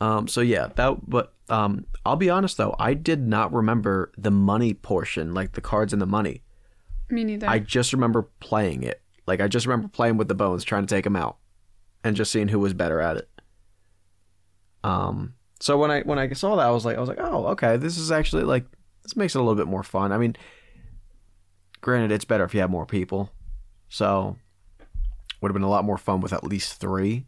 [0.00, 1.08] Um, so yeah, that.
[1.08, 5.60] But um, I'll be honest though, I did not remember the money portion, like the
[5.60, 6.42] cards and the money.
[7.08, 7.48] Me neither.
[7.48, 9.00] I just remember playing it.
[9.26, 11.36] Like I just remember playing with the bones, trying to take them out,
[12.02, 13.28] and just seeing who was better at it.
[14.82, 15.34] Um.
[15.60, 17.76] So when I when I saw that, I was like, I was like, oh, okay,
[17.76, 18.64] this is actually like
[19.02, 20.10] this makes it a little bit more fun.
[20.10, 20.34] I mean,
[21.82, 23.30] granted, it's better if you have more people,
[23.90, 24.36] so
[25.42, 27.26] would have been a lot more fun with at least three.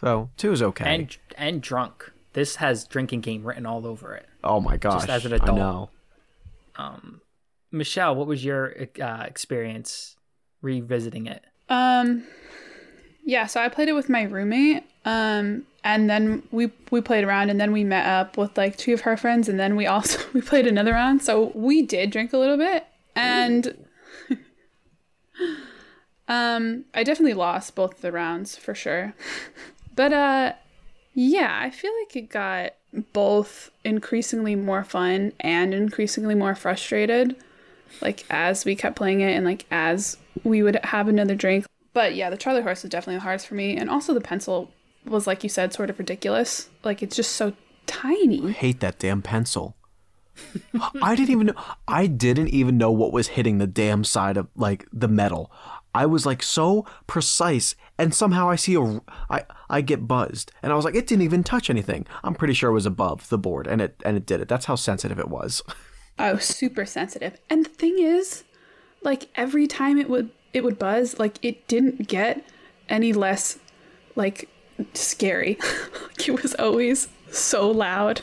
[0.00, 0.92] So two is okay.
[0.92, 2.10] And and drunk.
[2.32, 4.26] This has drinking game written all over it.
[4.42, 5.58] oh my gosh, as an I adult.
[5.58, 5.90] know.
[7.72, 10.16] Michelle, what was your uh, experience
[10.62, 11.44] revisiting it?
[11.68, 12.24] Um,
[13.24, 13.46] yeah.
[13.46, 14.84] So I played it with my roommate.
[15.04, 18.92] Um, and then we we played around, and then we met up with like two
[18.92, 21.22] of her friends, and then we also we played another round.
[21.22, 23.76] So we did drink a little bit, and
[26.30, 29.14] um, I definitely lost both the rounds for sure.
[29.96, 30.52] But uh,
[31.12, 32.72] yeah, I feel like it got
[33.12, 37.36] both increasingly more fun and increasingly more frustrated
[38.00, 41.66] like as we kept playing it and like as we would have another drink.
[41.92, 43.76] But yeah, the Charlie horse was definitely the hardest for me.
[43.76, 44.70] And also the pencil
[45.04, 46.70] was like you said, sort of ridiculous.
[46.84, 47.52] Like it's just so
[47.86, 48.48] tiny.
[48.48, 49.76] I hate that damn pencil.
[51.02, 54.48] I didn't even know I didn't even know what was hitting the damn side of
[54.54, 55.50] like the metal.
[55.94, 60.72] I was like so precise and somehow I see a I I get buzzed and
[60.72, 62.06] I was like it didn't even touch anything.
[62.22, 64.48] I'm pretty sure it was above the board and it and it did it.
[64.48, 65.62] That's how sensitive it was.
[66.18, 67.38] I was oh, super sensitive.
[67.48, 68.44] And the thing is,
[69.02, 72.44] like every time it would it would buzz, like it didn't get
[72.88, 73.58] any less
[74.16, 74.48] like
[74.94, 75.58] scary.
[76.06, 78.20] like it was always so loud.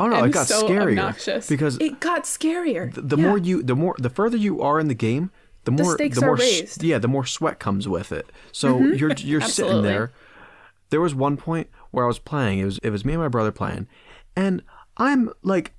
[0.00, 1.48] Oh no, it got so scarier obnoxious.
[1.48, 2.92] because it got scarier.
[2.94, 3.22] the Yeah.
[3.28, 5.30] more you the more the further you are in the game
[5.64, 6.76] the more the are more s-.
[6.76, 6.86] Mm-hmm.
[6.86, 10.12] yeah the more sweat comes with it so you're you're sitting there
[10.90, 13.28] there was one point where i was playing it was it was me and my
[13.28, 13.86] brother playing
[14.36, 14.62] and
[14.96, 15.72] i'm like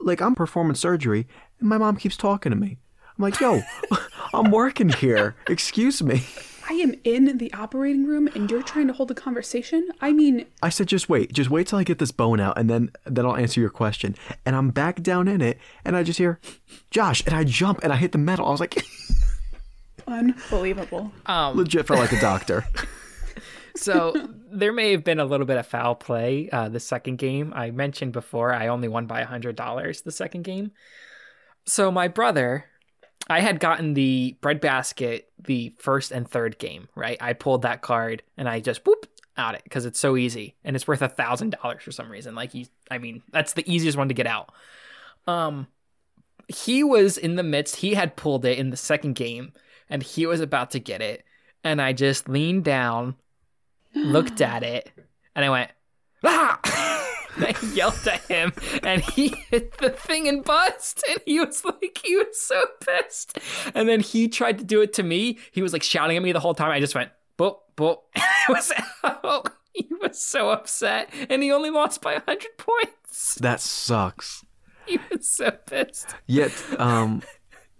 [0.00, 1.26] like i'm performing surgery
[1.60, 2.78] and my mom keeps talking to me
[3.16, 3.62] i'm like yo
[4.34, 6.22] i'm working here excuse me
[6.68, 9.86] I am in the operating room and you're trying to hold a conversation.
[10.00, 12.70] I mean, I said, just wait, just wait till I get this bone out, and
[12.70, 14.14] then then I'll answer your question.
[14.46, 16.40] And I'm back down in it, and I just hear,
[16.90, 18.46] Josh, and I jump and I hit the metal.
[18.46, 18.82] I was like,
[20.06, 21.12] unbelievable.
[21.56, 22.64] legit for like a doctor.
[23.76, 24.14] So
[24.52, 27.52] there may have been a little bit of foul play uh, the second game.
[27.54, 30.72] I mentioned before I only won by hundred dollars the second game.
[31.66, 32.66] So my brother,
[33.28, 36.88] I had gotten the breadbasket the first and third game.
[36.94, 40.54] Right, I pulled that card and I just whoop out it because it's so easy
[40.62, 42.36] and it's worth a thousand dollars for some reason.
[42.36, 44.52] Like he, I mean, that's the easiest one to get out.
[45.26, 45.66] Um,
[46.46, 47.76] he was in the midst.
[47.76, 49.52] He had pulled it in the second game
[49.88, 51.24] and he was about to get it,
[51.62, 53.16] and I just leaned down
[53.94, 54.90] looked at it,
[55.34, 55.70] and I went,
[56.24, 56.60] ah!
[57.36, 61.02] And I yelled at him, and he hit the thing and buzzed.
[61.08, 63.38] And he was like, he was so pissed.
[63.74, 65.38] And then he tried to do it to me.
[65.50, 66.70] He was like shouting at me the whole time.
[66.70, 67.98] I just went, boop, boop.
[68.14, 69.50] it was out.
[69.72, 73.34] He was so upset, and he only lost by 100 points.
[73.36, 74.44] that sucks.
[74.86, 76.14] He was so pissed.
[76.26, 77.22] Yet, um,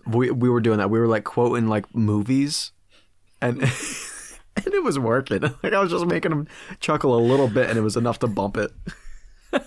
[0.06, 0.90] we we were doing that.
[0.90, 2.72] We were like quoting like movies,
[3.40, 3.62] and
[4.56, 5.42] and it was working.
[5.62, 6.48] Like I was just making him
[6.80, 8.70] chuckle a little bit, and it was enough to bump it.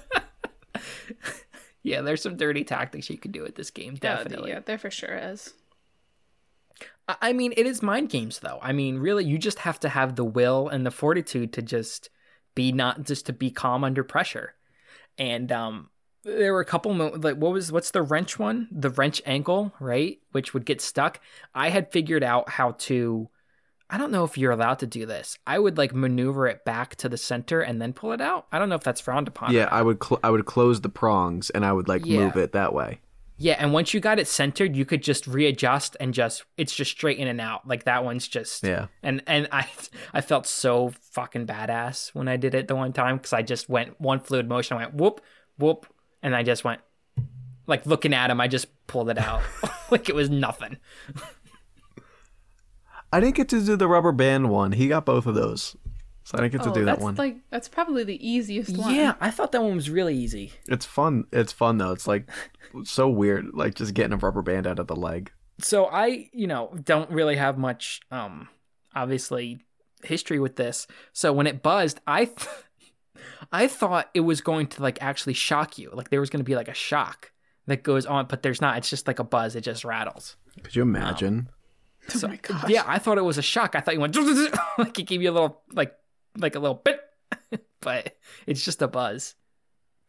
[1.83, 4.49] Yeah, there's some dirty tactics you could do with this game, definitely.
[4.49, 5.53] Yeah, there for sure is.
[7.07, 8.59] I- I mean, it is mind games, though.
[8.61, 12.09] I mean, really, you just have to have the will and the fortitude to just
[12.55, 14.55] be not just to be calm under pressure.
[15.17, 15.89] And um,
[16.27, 18.67] there were a couple mo- like what was what's the wrench one?
[18.71, 20.19] The wrench ankle, right?
[20.31, 21.19] Which would get stuck.
[21.55, 23.29] I had figured out how to.
[23.89, 25.39] I don't know if you're allowed to do this.
[25.47, 28.45] I would like maneuver it back to the center and then pull it out.
[28.51, 29.53] I don't know if that's frowned upon.
[29.53, 32.19] Yeah, I would cl- I would close the prongs, and I would like Yeah.
[32.25, 32.99] move it that way.
[33.39, 36.91] Yeah, and once you got it centered, you could just readjust and just it's just
[36.91, 37.67] straight in and out.
[37.67, 38.87] Like that one's just Yeah.
[39.03, 39.67] And and I
[40.13, 43.69] I felt so fucking badass when I did it the one time because I just
[43.69, 44.75] went one fluid motion.
[44.75, 45.21] I went whoop
[45.59, 45.87] whoop,
[46.27, 46.81] and I just went
[47.65, 48.39] like looking at him.
[48.39, 49.41] I just pulled it out
[49.91, 50.77] like it was nothing.
[53.11, 54.73] I didn't get to do the rubber band one.
[54.73, 55.75] He got both of those,
[56.23, 57.15] so I didn't get to Oh, do that that's one.
[57.15, 58.93] like that's probably the easiest one.
[58.93, 60.51] Yeah, I thought that one was really easy.
[60.67, 61.25] It's fun.
[61.31, 61.91] It's fun though.
[61.93, 62.29] It's like
[62.83, 65.31] so weird, like just getting a rubber band out of the leg.
[65.59, 68.49] so I, you know, don't really have much, um,
[68.93, 69.59] obviously,
[70.03, 70.85] history with this.
[71.13, 72.47] So when it buzzed, I, th-
[73.51, 76.49] I thought it was going to like actually shock you, like there was going to
[76.49, 77.31] be like a shock
[77.67, 78.77] that goes on, but there's not.
[78.77, 79.55] It's just like a buzz.
[79.55, 80.35] It just rattles.
[80.63, 81.49] Could you imagine?
[82.15, 82.69] Oh, oh my gosh.
[82.69, 83.75] Yeah, I thought it was a shock.
[83.75, 84.15] I thought you went
[84.77, 85.93] like it gave you a little like
[86.37, 86.99] like a little bit,
[87.81, 89.35] but it's just a buzz.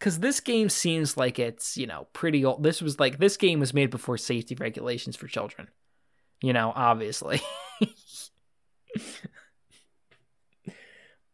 [0.00, 2.62] Cause this game seems like it's you know pretty old.
[2.62, 5.68] This was like this game was made before safety regulations for children.
[6.40, 7.40] You know, obviously.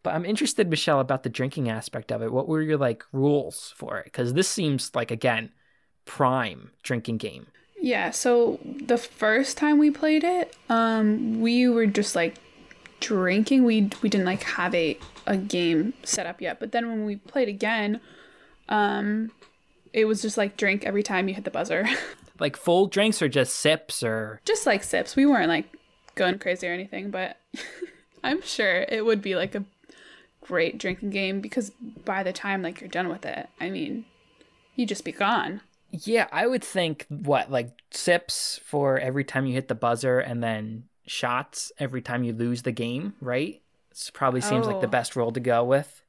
[0.05, 2.31] But I'm interested, Michelle, about the drinking aspect of it.
[2.31, 4.05] What were your like rules for it?
[4.05, 5.51] Because this seems like again
[6.05, 7.47] prime drinking game.
[7.81, 12.37] Yeah, so the first time we played it, um, we were just like
[13.01, 13.65] drinking.
[13.65, 16.61] We we didn't like have a a game set up yet.
[16.61, 18.01] But then when we played again,
[18.69, 19.31] um,
[19.93, 21.87] it was just like drink every time you hit the buzzer.
[22.41, 25.15] Like full drinks or just sips or just like sips.
[25.15, 25.67] We weren't like
[26.17, 27.37] going crazy or anything, but
[28.25, 29.65] I'm sure it would be like a
[30.45, 31.71] great drinking game because
[32.05, 34.05] by the time like you're done with it, I mean,
[34.77, 35.61] you just be gone.
[35.91, 40.43] Yeah, I would think what like sips for every time you hit the buzzer, and
[40.43, 43.15] then shots every time you lose the game.
[43.21, 43.61] Right?
[43.91, 44.91] This probably seems like the Oh.
[44.91, 46.03] best role to go with.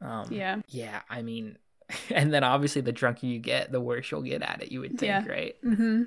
[0.00, 0.60] Um, Yeah.
[0.68, 1.58] Yeah, I mean,
[2.10, 4.70] and then obviously the drunker you get, the worse you'll get at it.
[4.70, 5.26] You would think, Yeah.
[5.26, 5.56] right?
[5.64, 6.02] Mm-hmm.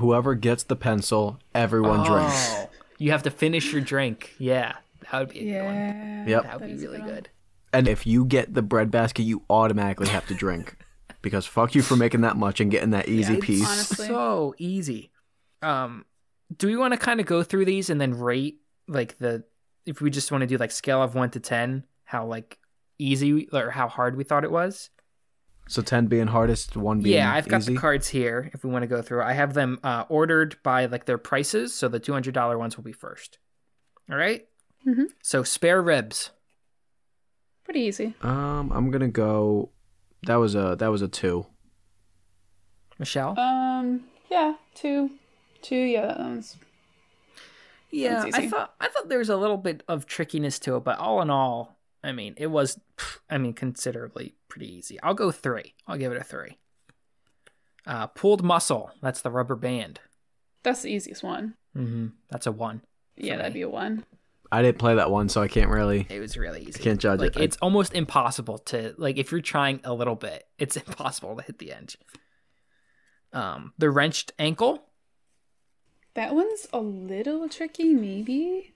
[0.00, 2.54] Whoever gets the pencil, everyone drinks.
[2.56, 4.34] Oh, you have to finish your drink.
[4.38, 4.74] Yeah,
[5.10, 5.74] that would be a good one.
[5.74, 6.26] Yeah.
[6.26, 6.42] Yep.
[6.42, 7.28] That would That be really good good.
[7.72, 10.76] And if you get the bread basket, you automatically have to drink.
[11.22, 13.66] Because fuck you for making that much and getting that easy It's piece.
[13.66, 14.06] Honestly.
[14.06, 15.10] so easy.
[15.60, 16.04] Um,
[16.56, 19.42] do we want to kind of go through these and then rate like the
[19.86, 22.58] if we just want to do like scale of one to ten, how like
[23.00, 24.90] easy we- or how hard we thought it was?
[25.68, 27.74] So ten being hardest, one being yeah, I've got easy.
[27.74, 28.48] the cards here.
[28.54, 31.74] If we want to go through, I have them uh, ordered by like their prices.
[31.74, 33.38] So the two hundred dollar ones will be first.
[34.08, 34.46] All right?
[34.86, 35.06] Mhm.
[35.22, 36.30] So spare ribs.
[37.64, 38.14] Pretty easy.
[38.22, 39.70] Um, I'm gonna go.
[40.22, 41.46] That was a that was a two.
[42.98, 43.38] Michelle.
[43.38, 44.04] Um.
[44.30, 44.54] Yeah.
[44.74, 45.10] Two.
[45.62, 45.76] Two.
[45.76, 46.06] Yeah.
[46.06, 46.56] That one's
[47.90, 48.48] Yeah, That's I easy.
[48.48, 51.30] thought I thought there was a little bit of trickiness to it, but all in
[51.30, 52.78] all, I mean, it was,
[53.30, 55.00] I mean, considerably pretty easy.
[55.02, 55.74] I'll go three.
[55.86, 56.58] I'll give it a three.
[57.86, 58.90] Uh, pulled muscle.
[59.00, 60.00] That's the rubber band.
[60.62, 61.54] that's the easiest one.
[61.76, 62.08] Mm-hmm.
[62.30, 62.82] That's a one.
[63.16, 64.04] Yeah, that'd be a one.
[64.52, 66.06] I didn't play that one, so I can't really.
[66.08, 66.80] It was really easy.
[66.80, 67.40] I can't judge like, it.
[67.40, 71.42] I- It's almost impossible to like if you're trying a little bit, it's impossible to
[71.42, 71.98] hit the edge.
[73.32, 74.84] Um, the wrenched ankle.
[76.14, 78.72] That one's a little tricky, maybe.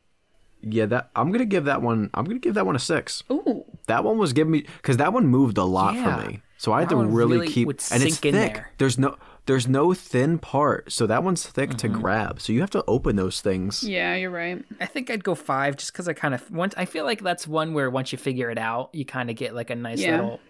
[0.62, 2.11] Yeah, that I'm gonna give that one.
[2.12, 3.22] I'm gonna give that one a six.
[3.30, 3.64] Ooh.
[3.87, 6.20] That one was giving me because that one moved a lot Yeah.
[6.20, 6.42] for me.
[6.59, 8.54] So I had That to really, really keep would and it's in thick.
[8.54, 8.70] there.
[8.76, 12.00] There's no there's no thin part, so that one's thick to Mm-hmm.
[12.00, 12.40] grab.
[12.40, 13.83] So you have to open those things.
[13.83, 14.64] Yeah, you're right.
[14.81, 17.46] I think I'd go five just because I kind of once I feel like that's
[17.48, 20.16] one where once you figure it out, you kind of get like a nice Yeah.
[20.20, 20.40] little,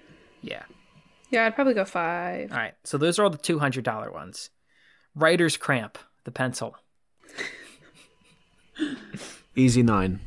[0.42, 0.62] yeah.
[1.30, 2.50] Yeah, I'd probably go five.
[2.52, 4.50] All right, so those are all the two hundred dollar ones.
[5.14, 6.76] Writer's cramp, the pencil.
[9.56, 10.20] Easy nine.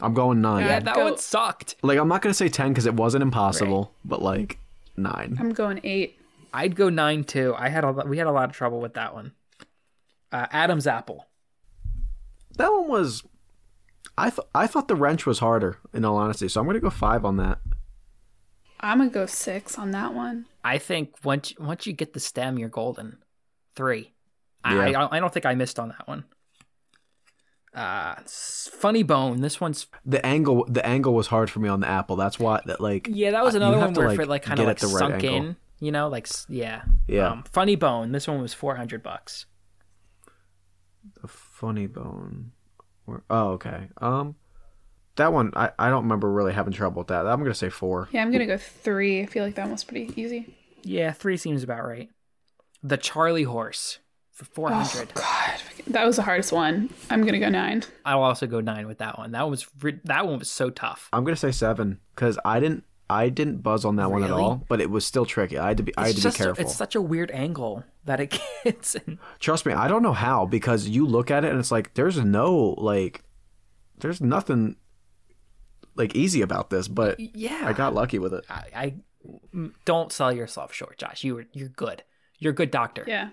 [0.00, 0.64] I'm going nine.
[0.64, 1.76] Yeah, that go- one sucked.
[1.82, 4.58] Like I'm not gonna say ten because it wasn't impossible, but like
[4.96, 5.36] nine.
[5.40, 6.18] I'm going eight.
[6.54, 7.52] I'd go nine too.
[7.58, 9.32] I had a we had a lot of trouble with that one.
[10.30, 11.26] Uh, Adam's apple.
[12.56, 13.24] That one was.
[14.16, 15.78] I th- I thought the wrench was harder.
[15.92, 17.58] In all honesty, so I'm gonna go five on that.
[18.78, 20.46] I'm gonna go six on that one.
[20.62, 23.18] I think once once you get the stem, you're golden.
[23.74, 24.12] Three.
[24.64, 24.80] Yeah.
[24.80, 26.24] I, I I don't think I missed on that one.
[27.74, 29.40] Uh, funny bone.
[29.40, 32.14] This one's The angle the angle was hard for me on the apple.
[32.14, 34.60] That's why that like Yeah, that was another one to, where like, it like kind
[34.60, 35.34] of like the right sunk angle.
[35.34, 37.28] in, you know, like yeah, Yeah.
[37.30, 38.12] Um, funny bone.
[38.12, 39.46] This one was four hundred bucks.
[41.20, 42.52] the funny bone.
[43.28, 43.88] Oh, okay.
[43.98, 44.36] Um,
[45.16, 47.26] that one I, I don't remember really having trouble with that.
[47.26, 48.08] I'm gonna say four.
[48.12, 49.22] Yeah, I'm gonna go three.
[49.22, 50.56] I feel like that one's pretty easy.
[50.82, 52.08] Yeah, three seems about right.
[52.82, 53.98] The Charlie horse
[54.32, 55.14] for four Oh hundred.
[55.14, 56.90] God, that was the hardest one.
[57.10, 57.82] I'm gonna go nine.
[58.04, 59.32] I'll also go nine with that one.
[59.32, 61.08] That one was re- that one was so tough.
[61.12, 64.64] I'm gonna say seven because I didn't I didn't buzz on that one at all,
[64.68, 65.58] but it was still tricky.
[65.58, 66.64] I had to be I had It's to be just a- careful.
[66.64, 68.94] it's such a weird angle that it gets.
[68.94, 69.18] in.
[69.40, 72.18] Trust me, I don't know how because you look at it and it's like there's
[72.18, 73.22] no like
[73.98, 74.76] there's nothing
[75.96, 78.44] like easy about this, but yeah, I got lucky with it.
[78.48, 78.94] I, I
[79.84, 81.24] don't sell yourself short, Josh.
[81.24, 82.02] You were you're good.
[82.38, 83.04] You're a good doctor.
[83.06, 83.30] Yeah,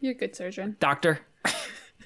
[0.00, 0.76] you're a good surgeon.
[0.80, 1.20] Doctor,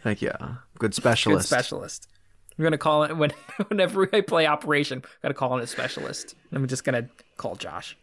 [0.03, 0.33] Thank you.
[0.79, 1.49] good specialist.
[1.49, 2.09] good specialist.
[2.53, 2.59] Specialist.
[2.59, 3.31] I'm gonna call it when
[3.69, 5.03] whenever I play Operation.
[5.23, 6.35] Gotta call in a specialist.
[6.53, 7.97] I'm just gonna call Josh.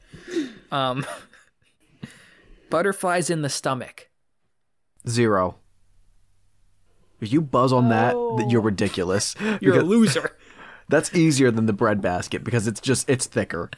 [0.71, 1.05] Um,
[2.69, 4.09] butterflies in the stomach.
[5.07, 5.55] Zero.
[7.21, 8.13] If you buzz on that,
[8.49, 8.63] you're Oh.
[8.63, 9.35] ridiculous.
[9.61, 10.37] You're a loser.
[10.87, 13.69] That's easier than the bread basket because it's just it's thicker,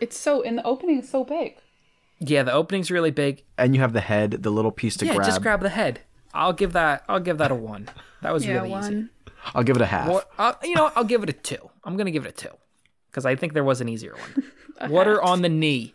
[0.00, 0.98] It's so in the opening.
[1.00, 1.56] It's so big.
[2.20, 3.44] yeah, the opening's really big.
[3.58, 5.26] and you have the head, the little piece to yeah, grab.
[5.26, 6.00] just grab the head.
[6.32, 7.04] I'll give that.
[7.08, 7.88] I'll give that a one.
[8.22, 9.06] That was Yeah, really easy.
[9.44, 9.52] One.
[9.54, 10.08] I'll give it a half.
[10.08, 11.70] Or, uh, you know, I'll give it a two.
[11.84, 12.56] I'm gonna give it a two
[13.10, 14.90] because I think there was an easier one.
[14.90, 15.94] Water on the knee.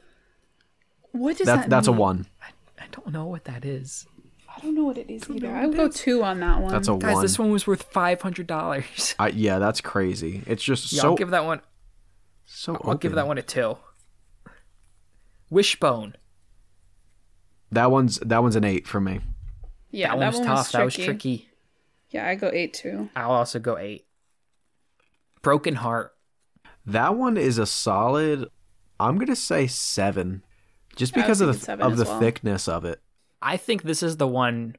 [1.11, 2.25] What does That's that that's a one.
[2.79, 4.07] I don't know what that is,
[4.55, 5.49] I don't know what it is either.
[5.49, 6.71] I would go two on that one.
[6.71, 7.13] That's a guys.
[7.15, 7.21] one.
[7.23, 9.15] This one was worth five hundred dollars.
[9.19, 10.43] I, yeah, that's crazy.
[10.45, 11.61] It's just Yeah, so I'll give that one.
[12.45, 12.79] so.
[12.83, 13.77] I'll give that one a two.
[15.49, 16.15] Wishbone.
[17.71, 19.21] That one's that one's an eight for me.
[19.89, 20.57] yeah, That, one was one tough.
[20.57, 21.49] Was that was tricky.
[22.14, 23.09] Yeah, I go eight too.
[23.16, 24.05] I'll also go eight.
[25.41, 26.14] Broken Heart.
[26.86, 28.47] That one is a solid.
[28.99, 30.43] I'm gonna say seven,
[30.95, 32.20] just I would because of the of the well.
[32.20, 33.01] thickness of it.
[33.41, 34.76] I think this is the one,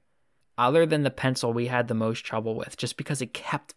[0.57, 3.75] other than the pencil, we had the most trouble with, just because it kept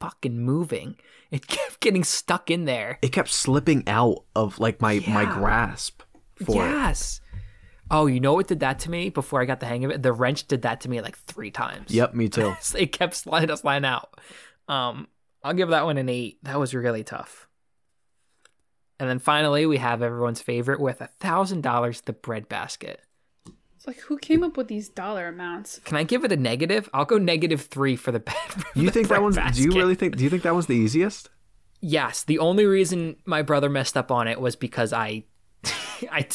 [0.00, 0.96] fucking moving.
[1.30, 2.98] It kept getting stuck in there.
[3.00, 6.02] It kept slipping out of like my my grasp
[6.44, 6.70] for it.
[6.70, 7.20] yes.
[7.92, 10.02] Oh, you know what did that to me before I got the hang of it?
[10.02, 11.90] The wrench did that to me like three times.
[11.90, 12.54] Yep, me too.
[12.76, 14.18] it kept sliding sliding out.
[14.66, 15.08] Um,
[15.44, 16.42] I'll give that one an eight.
[16.42, 17.48] That was really tough.
[18.98, 23.00] And then finally, we have everyone's favorite with a thousand dollars, the bread basket.
[23.76, 25.80] It's like who came up with these dollar amounts?
[25.84, 26.88] Can I give it a negative?
[26.94, 28.34] I'll go negative three for the bed.
[28.74, 29.36] You think that one's?
[29.36, 30.16] Do you really think?
[30.16, 31.28] Do you think that one's the easiest?
[31.80, 32.22] Yes.
[32.22, 35.24] The only reason my brother messed up on it was because I,
[36.10, 36.26] I,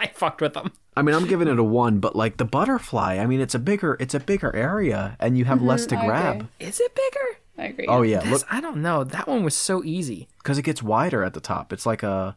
[0.00, 0.72] I fucked with them.
[0.96, 3.58] I mean, I'm giving it a one, but like the butterfly, I mean, it's a
[3.58, 5.96] bigger, it's a bigger area, and you have less mm-hmm.
[5.96, 6.48] to I grab agree.
[6.58, 7.38] Is it bigger?
[7.58, 7.86] I agree.
[7.86, 9.04] Oh yeah, This- look, I don't know.
[9.04, 10.28] That one was so easy.
[10.38, 11.72] because it gets wider at the top.
[11.72, 12.36] It's like a,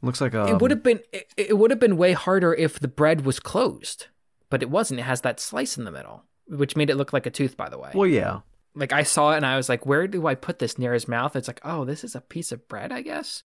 [0.00, 0.46] looks like a.
[0.46, 1.00] it would have been.
[1.12, 4.06] It, it would have been way harder if the bread was closed,
[4.48, 5.00] but it wasn't.
[5.00, 7.56] It has that slice in the middle, which made it look like a tooth.
[7.56, 8.40] By the way, Well, yeah.
[8.76, 11.08] like I saw it and I was like, "Where do I put this near his
[11.08, 13.42] mouth?" It's like, "Oh, this is a piece of bread, I guess."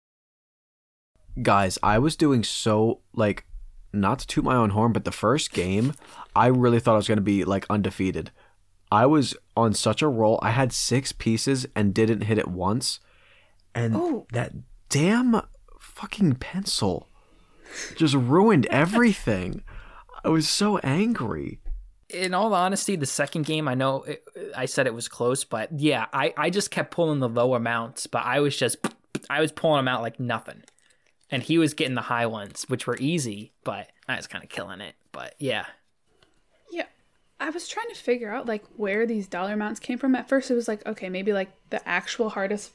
[1.41, 3.45] Guys, I was doing so like,
[3.93, 5.93] not to toot my own horn, but the first game,
[6.35, 8.31] I really thought I was gonna be like undefeated.
[8.91, 10.39] I was on such a roll.
[10.41, 12.99] I had six pieces and didn't hit it once,
[13.75, 14.25] and Oh.
[14.33, 14.53] that
[14.89, 15.41] damn
[15.79, 17.07] fucking pencil
[17.95, 19.63] just ruined everything.
[20.23, 21.59] I was so angry.
[22.09, 24.23] in all honesty, the second game, I know it,
[24.57, 28.07] I said it was close, but yeah, I, I just kept pulling the low amounts,
[28.07, 28.77] but I was just,
[29.29, 30.63] I was pulling them out like nothing.
[31.31, 34.49] And he was getting the high ones, which were easy, but I was kind of
[34.49, 34.95] killing it.
[35.11, 35.65] But yeah,
[36.71, 36.85] Yeah.
[37.39, 40.15] I was trying to figure out like where these dollar amounts came from.
[40.15, 42.71] At first it was like, okay, maybe like the actual hardest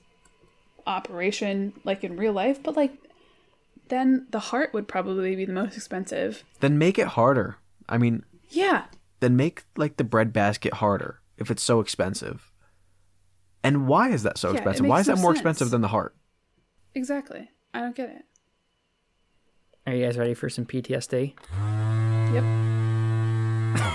[0.87, 2.93] operation like in real life, but like
[3.89, 6.45] then the heart would probably be the most expensive.
[6.61, 7.57] Then make it harder.
[7.89, 8.87] I mean, Yeah.
[9.21, 12.51] then make like the bread basket harder if it's so expensive.
[13.63, 14.87] And why is that so Yeah, expensive?
[14.87, 15.41] Why makes is that more sense.
[15.41, 16.15] expensive than the heart?
[16.95, 17.51] Exactly.
[17.73, 18.25] I don't get it.
[19.87, 21.35] Are you guys ready for some PTSD?
[22.35, 22.45] Yep.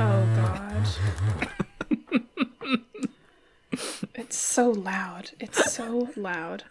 [0.00, 0.86] oh god.
[4.14, 5.30] it's so loud.
[5.40, 6.64] It's so loud.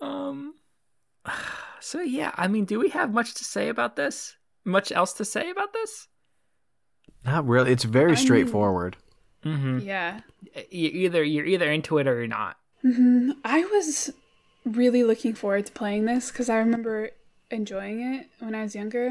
[0.00, 0.54] Um,
[1.80, 4.36] so yeah, I mean, do we have much to say about this?
[4.64, 6.08] Much else to say about this?
[7.24, 7.72] Not really.
[7.72, 8.96] It's very mean- straightforward.
[9.44, 9.78] Mm-hmm.
[9.80, 10.20] Yeah.
[10.70, 12.56] You either you're either into it or you're not.
[12.82, 14.10] hmm I was
[14.64, 17.10] really looking forward to playing this because I remember
[17.50, 19.06] enjoying it when I was younger.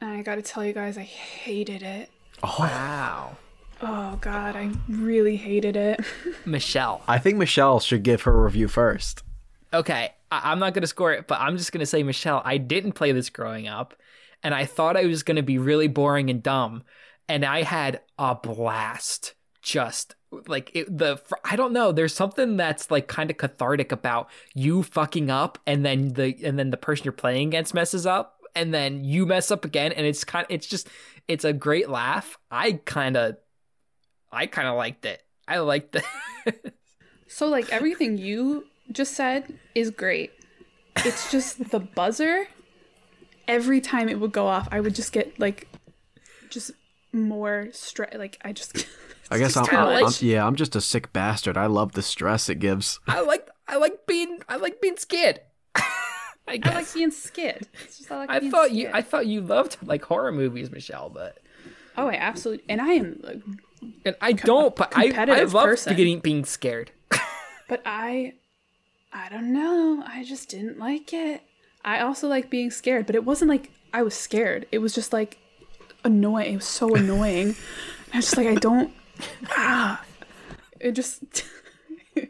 [0.00, 2.10] And I gotta tell you guys, I hated it.
[2.42, 3.36] Oh, Wow,
[3.82, 6.00] Oh god, I really hated it.
[6.46, 7.02] Michelle.
[7.08, 9.22] I think Michelle should give her review first.
[9.72, 12.92] Okay, I- I'm not gonna score it, but I'm just gonna say, Michelle, I didn't
[12.92, 13.94] play this growing up,
[14.42, 16.82] and I thought I was gonna be really boring and dumb,
[17.28, 19.34] and I had a blast.
[19.64, 20.14] Just
[20.46, 21.90] like it, the, I don't know.
[21.90, 26.58] There's something that's like kind of cathartic about you fucking up, and then the and
[26.58, 30.06] then the person you're playing against messes up, and then you mess up again, and
[30.06, 30.88] it's kind, it's just,
[31.28, 32.36] it's a great laugh.
[32.50, 33.36] I kind of,
[34.30, 35.22] I kind of liked it.
[35.48, 36.74] I liked it.
[37.34, 40.30] So like everything you just said is great.
[40.98, 42.46] It's just the buzzer.
[43.48, 45.66] Every time it would go off, I would just get like,
[46.48, 46.70] just
[47.12, 48.14] more stress.
[48.14, 48.86] Like I just.
[49.30, 50.02] I guess I'm, too much.
[50.02, 51.56] I'm- yeah, I'm just a sick bastard.
[51.56, 53.00] I love the stress it gives.
[53.06, 55.40] I like I like being I like being scared.
[55.76, 55.82] I
[56.46, 56.74] I guess.
[56.74, 57.66] like being scared.
[57.84, 58.90] It's just I like I being thought you.
[58.92, 61.38] I thought you loved like horror movies, Michelle, but
[61.96, 62.64] Oh, I absolutely.
[62.68, 63.40] And I am, like,
[64.04, 64.74] and I don't.
[64.74, 65.96] But I I competitive love person.
[65.96, 66.90] getting being scared.
[67.68, 68.34] but I,
[69.12, 70.02] I don't know.
[70.06, 71.42] I just didn't like it.
[71.84, 74.66] I also like being scared, but it wasn't like I was scared.
[74.72, 75.38] It was just like
[76.02, 76.54] annoying.
[76.54, 77.54] It was so annoying.
[78.12, 78.92] I was just like, I don't.
[79.50, 80.02] Ah,
[80.80, 81.22] it just.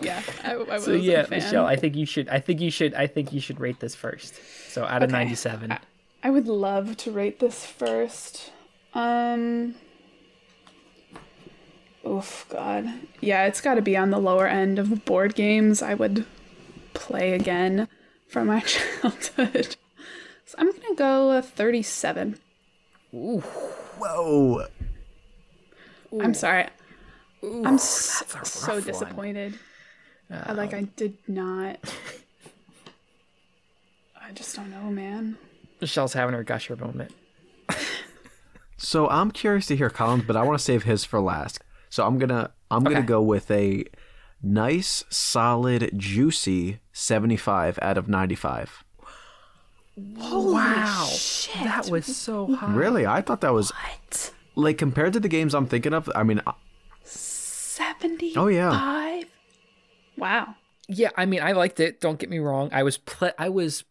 [0.00, 1.38] yeah, I, I So was yeah, a fan.
[1.38, 2.28] Michelle, I think you should.
[2.28, 2.94] I think you should.
[2.94, 4.40] I think you should rate this first.
[4.70, 5.18] So out of Okay.
[5.18, 5.78] ninety-seven.
[6.22, 8.52] I would love to rate this first.
[8.94, 9.74] Um.
[12.06, 12.86] Oof, God.
[13.20, 16.24] Yeah, it's got to be on the lower end of board games I would
[16.94, 17.86] play again
[18.28, 19.76] from my childhood.
[20.46, 22.38] So I'm gonna go a 37.
[23.10, 24.66] Whoa.
[26.20, 26.66] I'm sorry.
[27.42, 28.82] I'm s- so rough one.
[28.82, 29.58] disappointed.
[30.30, 31.78] I, like I did not.
[34.20, 35.38] I just don't know, man.
[35.80, 37.12] Michelle's having her gusher moment.
[38.80, 41.58] So I'm curious to hear Colin's, but I want to save his for last.
[41.90, 43.84] So I'm gonna I'm gonna go with a
[44.40, 48.84] nice, solid, juicy 75 out of 95.
[50.20, 51.08] Holy wow,
[51.64, 52.72] that was so high.
[52.72, 54.32] Really, I thought that was What?
[54.58, 56.10] Like compared to the games I'm thinking of.
[56.14, 56.42] I mean,
[57.04, 58.34] seventy.
[58.36, 58.70] Oh, yeah.
[58.70, 59.24] five.
[60.16, 60.56] Wow.
[60.88, 62.00] Yeah, I mean, I liked it.
[62.00, 62.70] Don't get me wrong.
[62.72, 63.84] I was ple- I was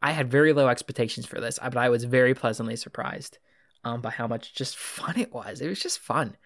[0.00, 3.38] I had very low expectations for this, but I was very pleasantly surprised
[3.84, 5.60] um, by how much just fun it was.
[5.60, 6.36] It was just fun.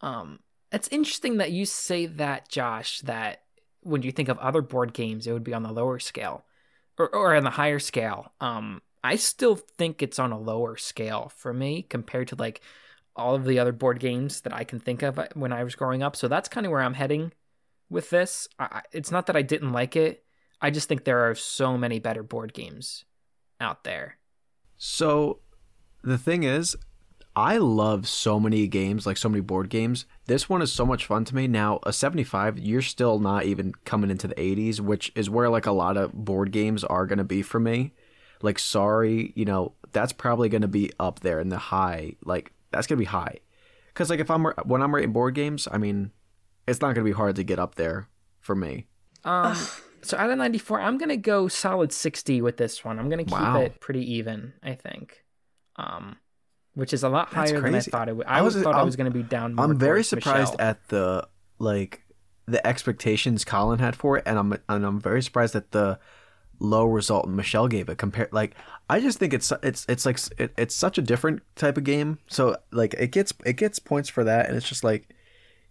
[0.00, 0.40] Um,
[0.72, 3.00] it's interesting that you say that, Josh.
[3.00, 3.42] That
[3.82, 6.44] when you think of other board games, it would be on the lower scale,
[6.98, 8.32] or or on the higher scale.
[8.40, 12.62] Um, I still think it's on a lower scale for me compared to like
[13.16, 15.74] all of the other board games that I can think of uh, when I was
[15.74, 16.16] growing up.
[16.16, 17.32] So that's kind of where I'm heading
[17.90, 18.48] with this.
[18.58, 20.24] I, I- it's not that I didn't like it.
[20.60, 23.04] I just think there are so many better board games
[23.60, 24.18] out there.
[24.76, 25.38] so
[26.04, 26.76] the thing is,
[27.36, 30.04] I love so many games, like so many board games.
[30.26, 31.46] This one is so much fun to me.
[31.48, 35.64] Now, a 75, you're still not even coming into the 80s, which is where like
[35.66, 37.92] a lot of board games are going to be for me.
[38.42, 42.16] Like, sorry, you know, that's probably going to be up there in the high.
[42.24, 43.38] Like, that's going to be high.
[43.88, 46.10] Because, like, if I'm when I'm rating board games, I mean,
[46.66, 48.08] it's not going to be hard to get up there
[48.40, 48.86] for me.
[49.24, 49.56] Um,
[50.02, 52.98] so out of 94, I'm going to go solid 60 with this one.
[52.98, 53.60] I'm going to keep Wow.
[53.60, 55.24] it pretty even, I think.
[55.76, 56.16] Um,
[56.74, 58.26] which is a lot higher than I thought it would.
[58.26, 60.02] I I, was- was, thought I I'm- was going to be down more I'm very
[60.02, 60.66] surprised Michelle.
[60.68, 62.02] at the like
[62.46, 65.98] the expectations Colin had for it, and I'm and I'm very surprised at the
[66.62, 67.98] low result Michelle gave it.
[67.98, 68.54] Compared, like
[68.88, 72.18] I just think it's it's it's like it, it's such a different type of game.
[72.28, 75.14] So like it gets it gets points for that, and it's just like,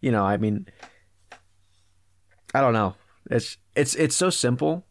[0.01, 0.67] you know, I mean,
[2.53, 2.95] I don't know.
[3.29, 4.85] It's it's it's so simple,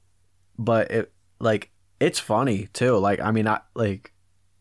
[0.59, 1.71] but it like
[2.01, 2.97] it's funny too.
[2.97, 4.13] Like I mean, I like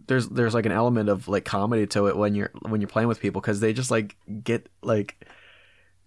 [0.08, 3.08] there's there's like an element of like comedy to it when you're when you're playing
[3.08, 5.26] with people because they just like get like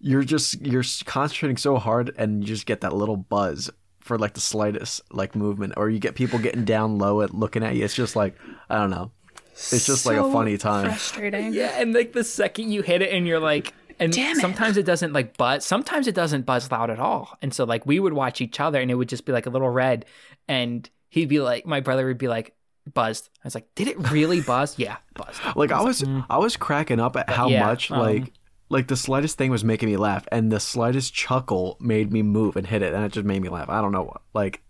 [0.01, 3.71] you're just you're concentrating so hard and you just get that little buzz
[4.03, 7.63] for like the slightest like movement or you get people getting down low at looking
[7.63, 8.37] at you it's just like
[8.69, 9.11] i don't know
[9.55, 11.53] it's just like a funny time Frustrating.
[11.53, 14.85] Yeah, and like the second you hit it and you're like and Damn sometimes it
[14.85, 17.37] doesn't like buzz sometimes it doesn't buzz loud at all.
[17.43, 19.51] And so like we would watch each other and it would just be like a
[19.51, 20.07] little red
[20.49, 22.55] and he'd be like my brother would be like
[22.93, 23.29] buzzed.
[23.45, 25.41] I was like, "Did it really buzz?" yeah, buzzed.
[25.55, 27.53] like i was i was cracking up at how mm.
[27.53, 28.33] yeah, much um, like
[28.73, 32.57] like the slightest thing was making me laugh and the slightest chuckle made me move
[32.57, 34.63] and hit it and it just made me laugh i don't know like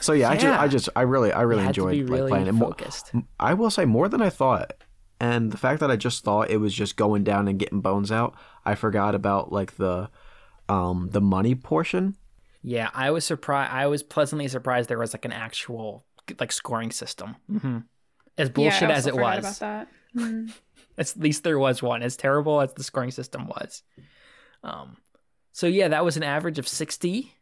[0.00, 2.52] so yeah, i just i just i really i really enjoyed like really playing it
[2.52, 3.12] Mo- focused.
[3.40, 4.72] I will say more than I thought.
[5.20, 8.12] And the fact that I just thought it was just going down and getting bones
[8.12, 8.34] out,
[8.64, 10.10] I forgot about like the
[10.68, 12.16] um the money portion.
[12.62, 13.72] Yeah, I was surprised.
[13.72, 16.04] I was pleasantly surprised there was like an actual
[16.38, 17.36] like scoring system.
[17.50, 17.78] hmm
[18.36, 19.88] As Yeah, I bullshit as it was, About that.
[20.14, 20.52] Mm.
[20.98, 22.02] At least there was one.
[22.02, 23.82] As terrible as the scoring system was.
[24.62, 24.96] Um,
[25.52, 27.34] so yeah, that was an average of sixty.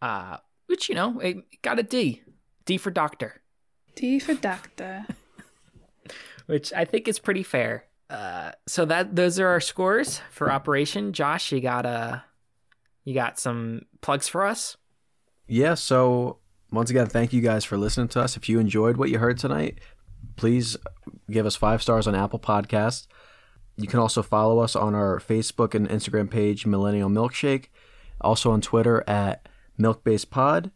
[0.00, 2.22] Uh, which you know, it got a D.
[2.64, 3.40] D for doctor,
[3.94, 5.06] D for doctor.
[6.46, 7.84] which I think is pretty fair.
[8.10, 11.12] Uh, so that those are our scores for Operation.
[11.12, 12.20] Josh, you got uh,
[13.04, 14.76] you got some plugs for us.
[15.46, 16.38] Yeah, so
[16.70, 18.36] once again, thank you guys for listening to us.
[18.36, 19.78] If you enjoyed what you heard tonight,
[20.36, 20.76] please
[21.30, 23.06] give us five stars on Apple Podcasts.
[23.76, 27.66] You can also follow us on our Facebook and Instagram page, Millennial Milkshake.
[28.20, 29.48] Also on Twitter at
[29.78, 30.72] Milkbased Pod.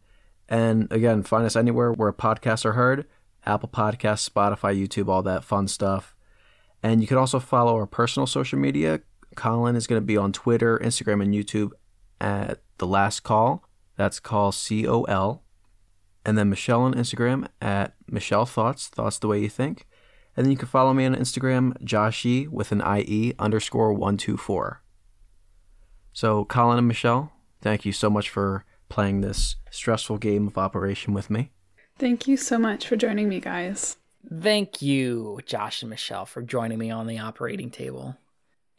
[0.47, 3.05] And again, find us anywhere where podcasts are heard
[3.45, 6.15] Apple Podcasts, Spotify, YouTube, all that fun stuff.
[6.81, 9.01] And you can also follow our personal social media.
[9.35, 11.71] Colin is going to be on Twitter, Instagram, and YouTube
[12.21, 13.65] at The Last Call.
[13.97, 15.43] That's call C O L.
[16.25, 19.85] And then Michelle on Instagram at Michelle Thoughts, Thoughts the Way You Think.
[20.35, 24.81] And then you can follow me on Instagram, Joshy with an IE underscore 124.
[26.11, 31.13] So, Colin and Michelle, thank you so much for playing this stressful game of Operation
[31.13, 31.51] with me.
[31.97, 33.97] Thank you so much for joining me, guys.
[34.31, 38.17] Thank you, Josh and Michelle, for joining me on the operating table.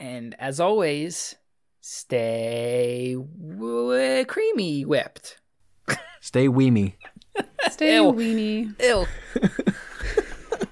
[0.00, 1.36] And as always,
[1.80, 5.40] stay w- creamy whipped.
[6.20, 6.94] Stay weemy.
[7.70, 8.12] Stay Ew.
[8.12, 8.74] weenie.
[8.80, 9.06] Ew.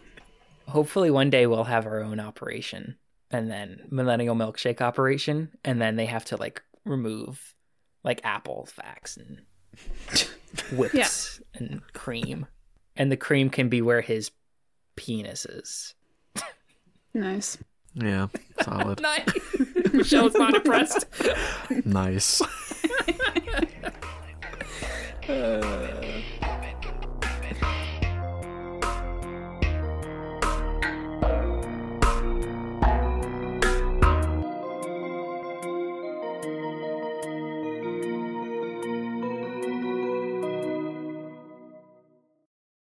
[0.68, 2.96] Hopefully, one day we'll have our own operation,
[3.30, 7.54] and then Millennial Milkshake operation, and then they have to like remove
[8.04, 9.42] like apple facts and
[10.78, 12.46] whips and cream,
[12.96, 14.30] and the cream can be where his
[14.96, 15.94] penis is.
[17.14, 17.58] Nice.
[17.94, 18.28] Yeah,
[18.62, 19.00] solid.
[19.02, 19.28] Nice.
[19.92, 21.04] Michelle's not impressed.
[21.84, 22.40] nice.
[25.28, 26.22] Uh,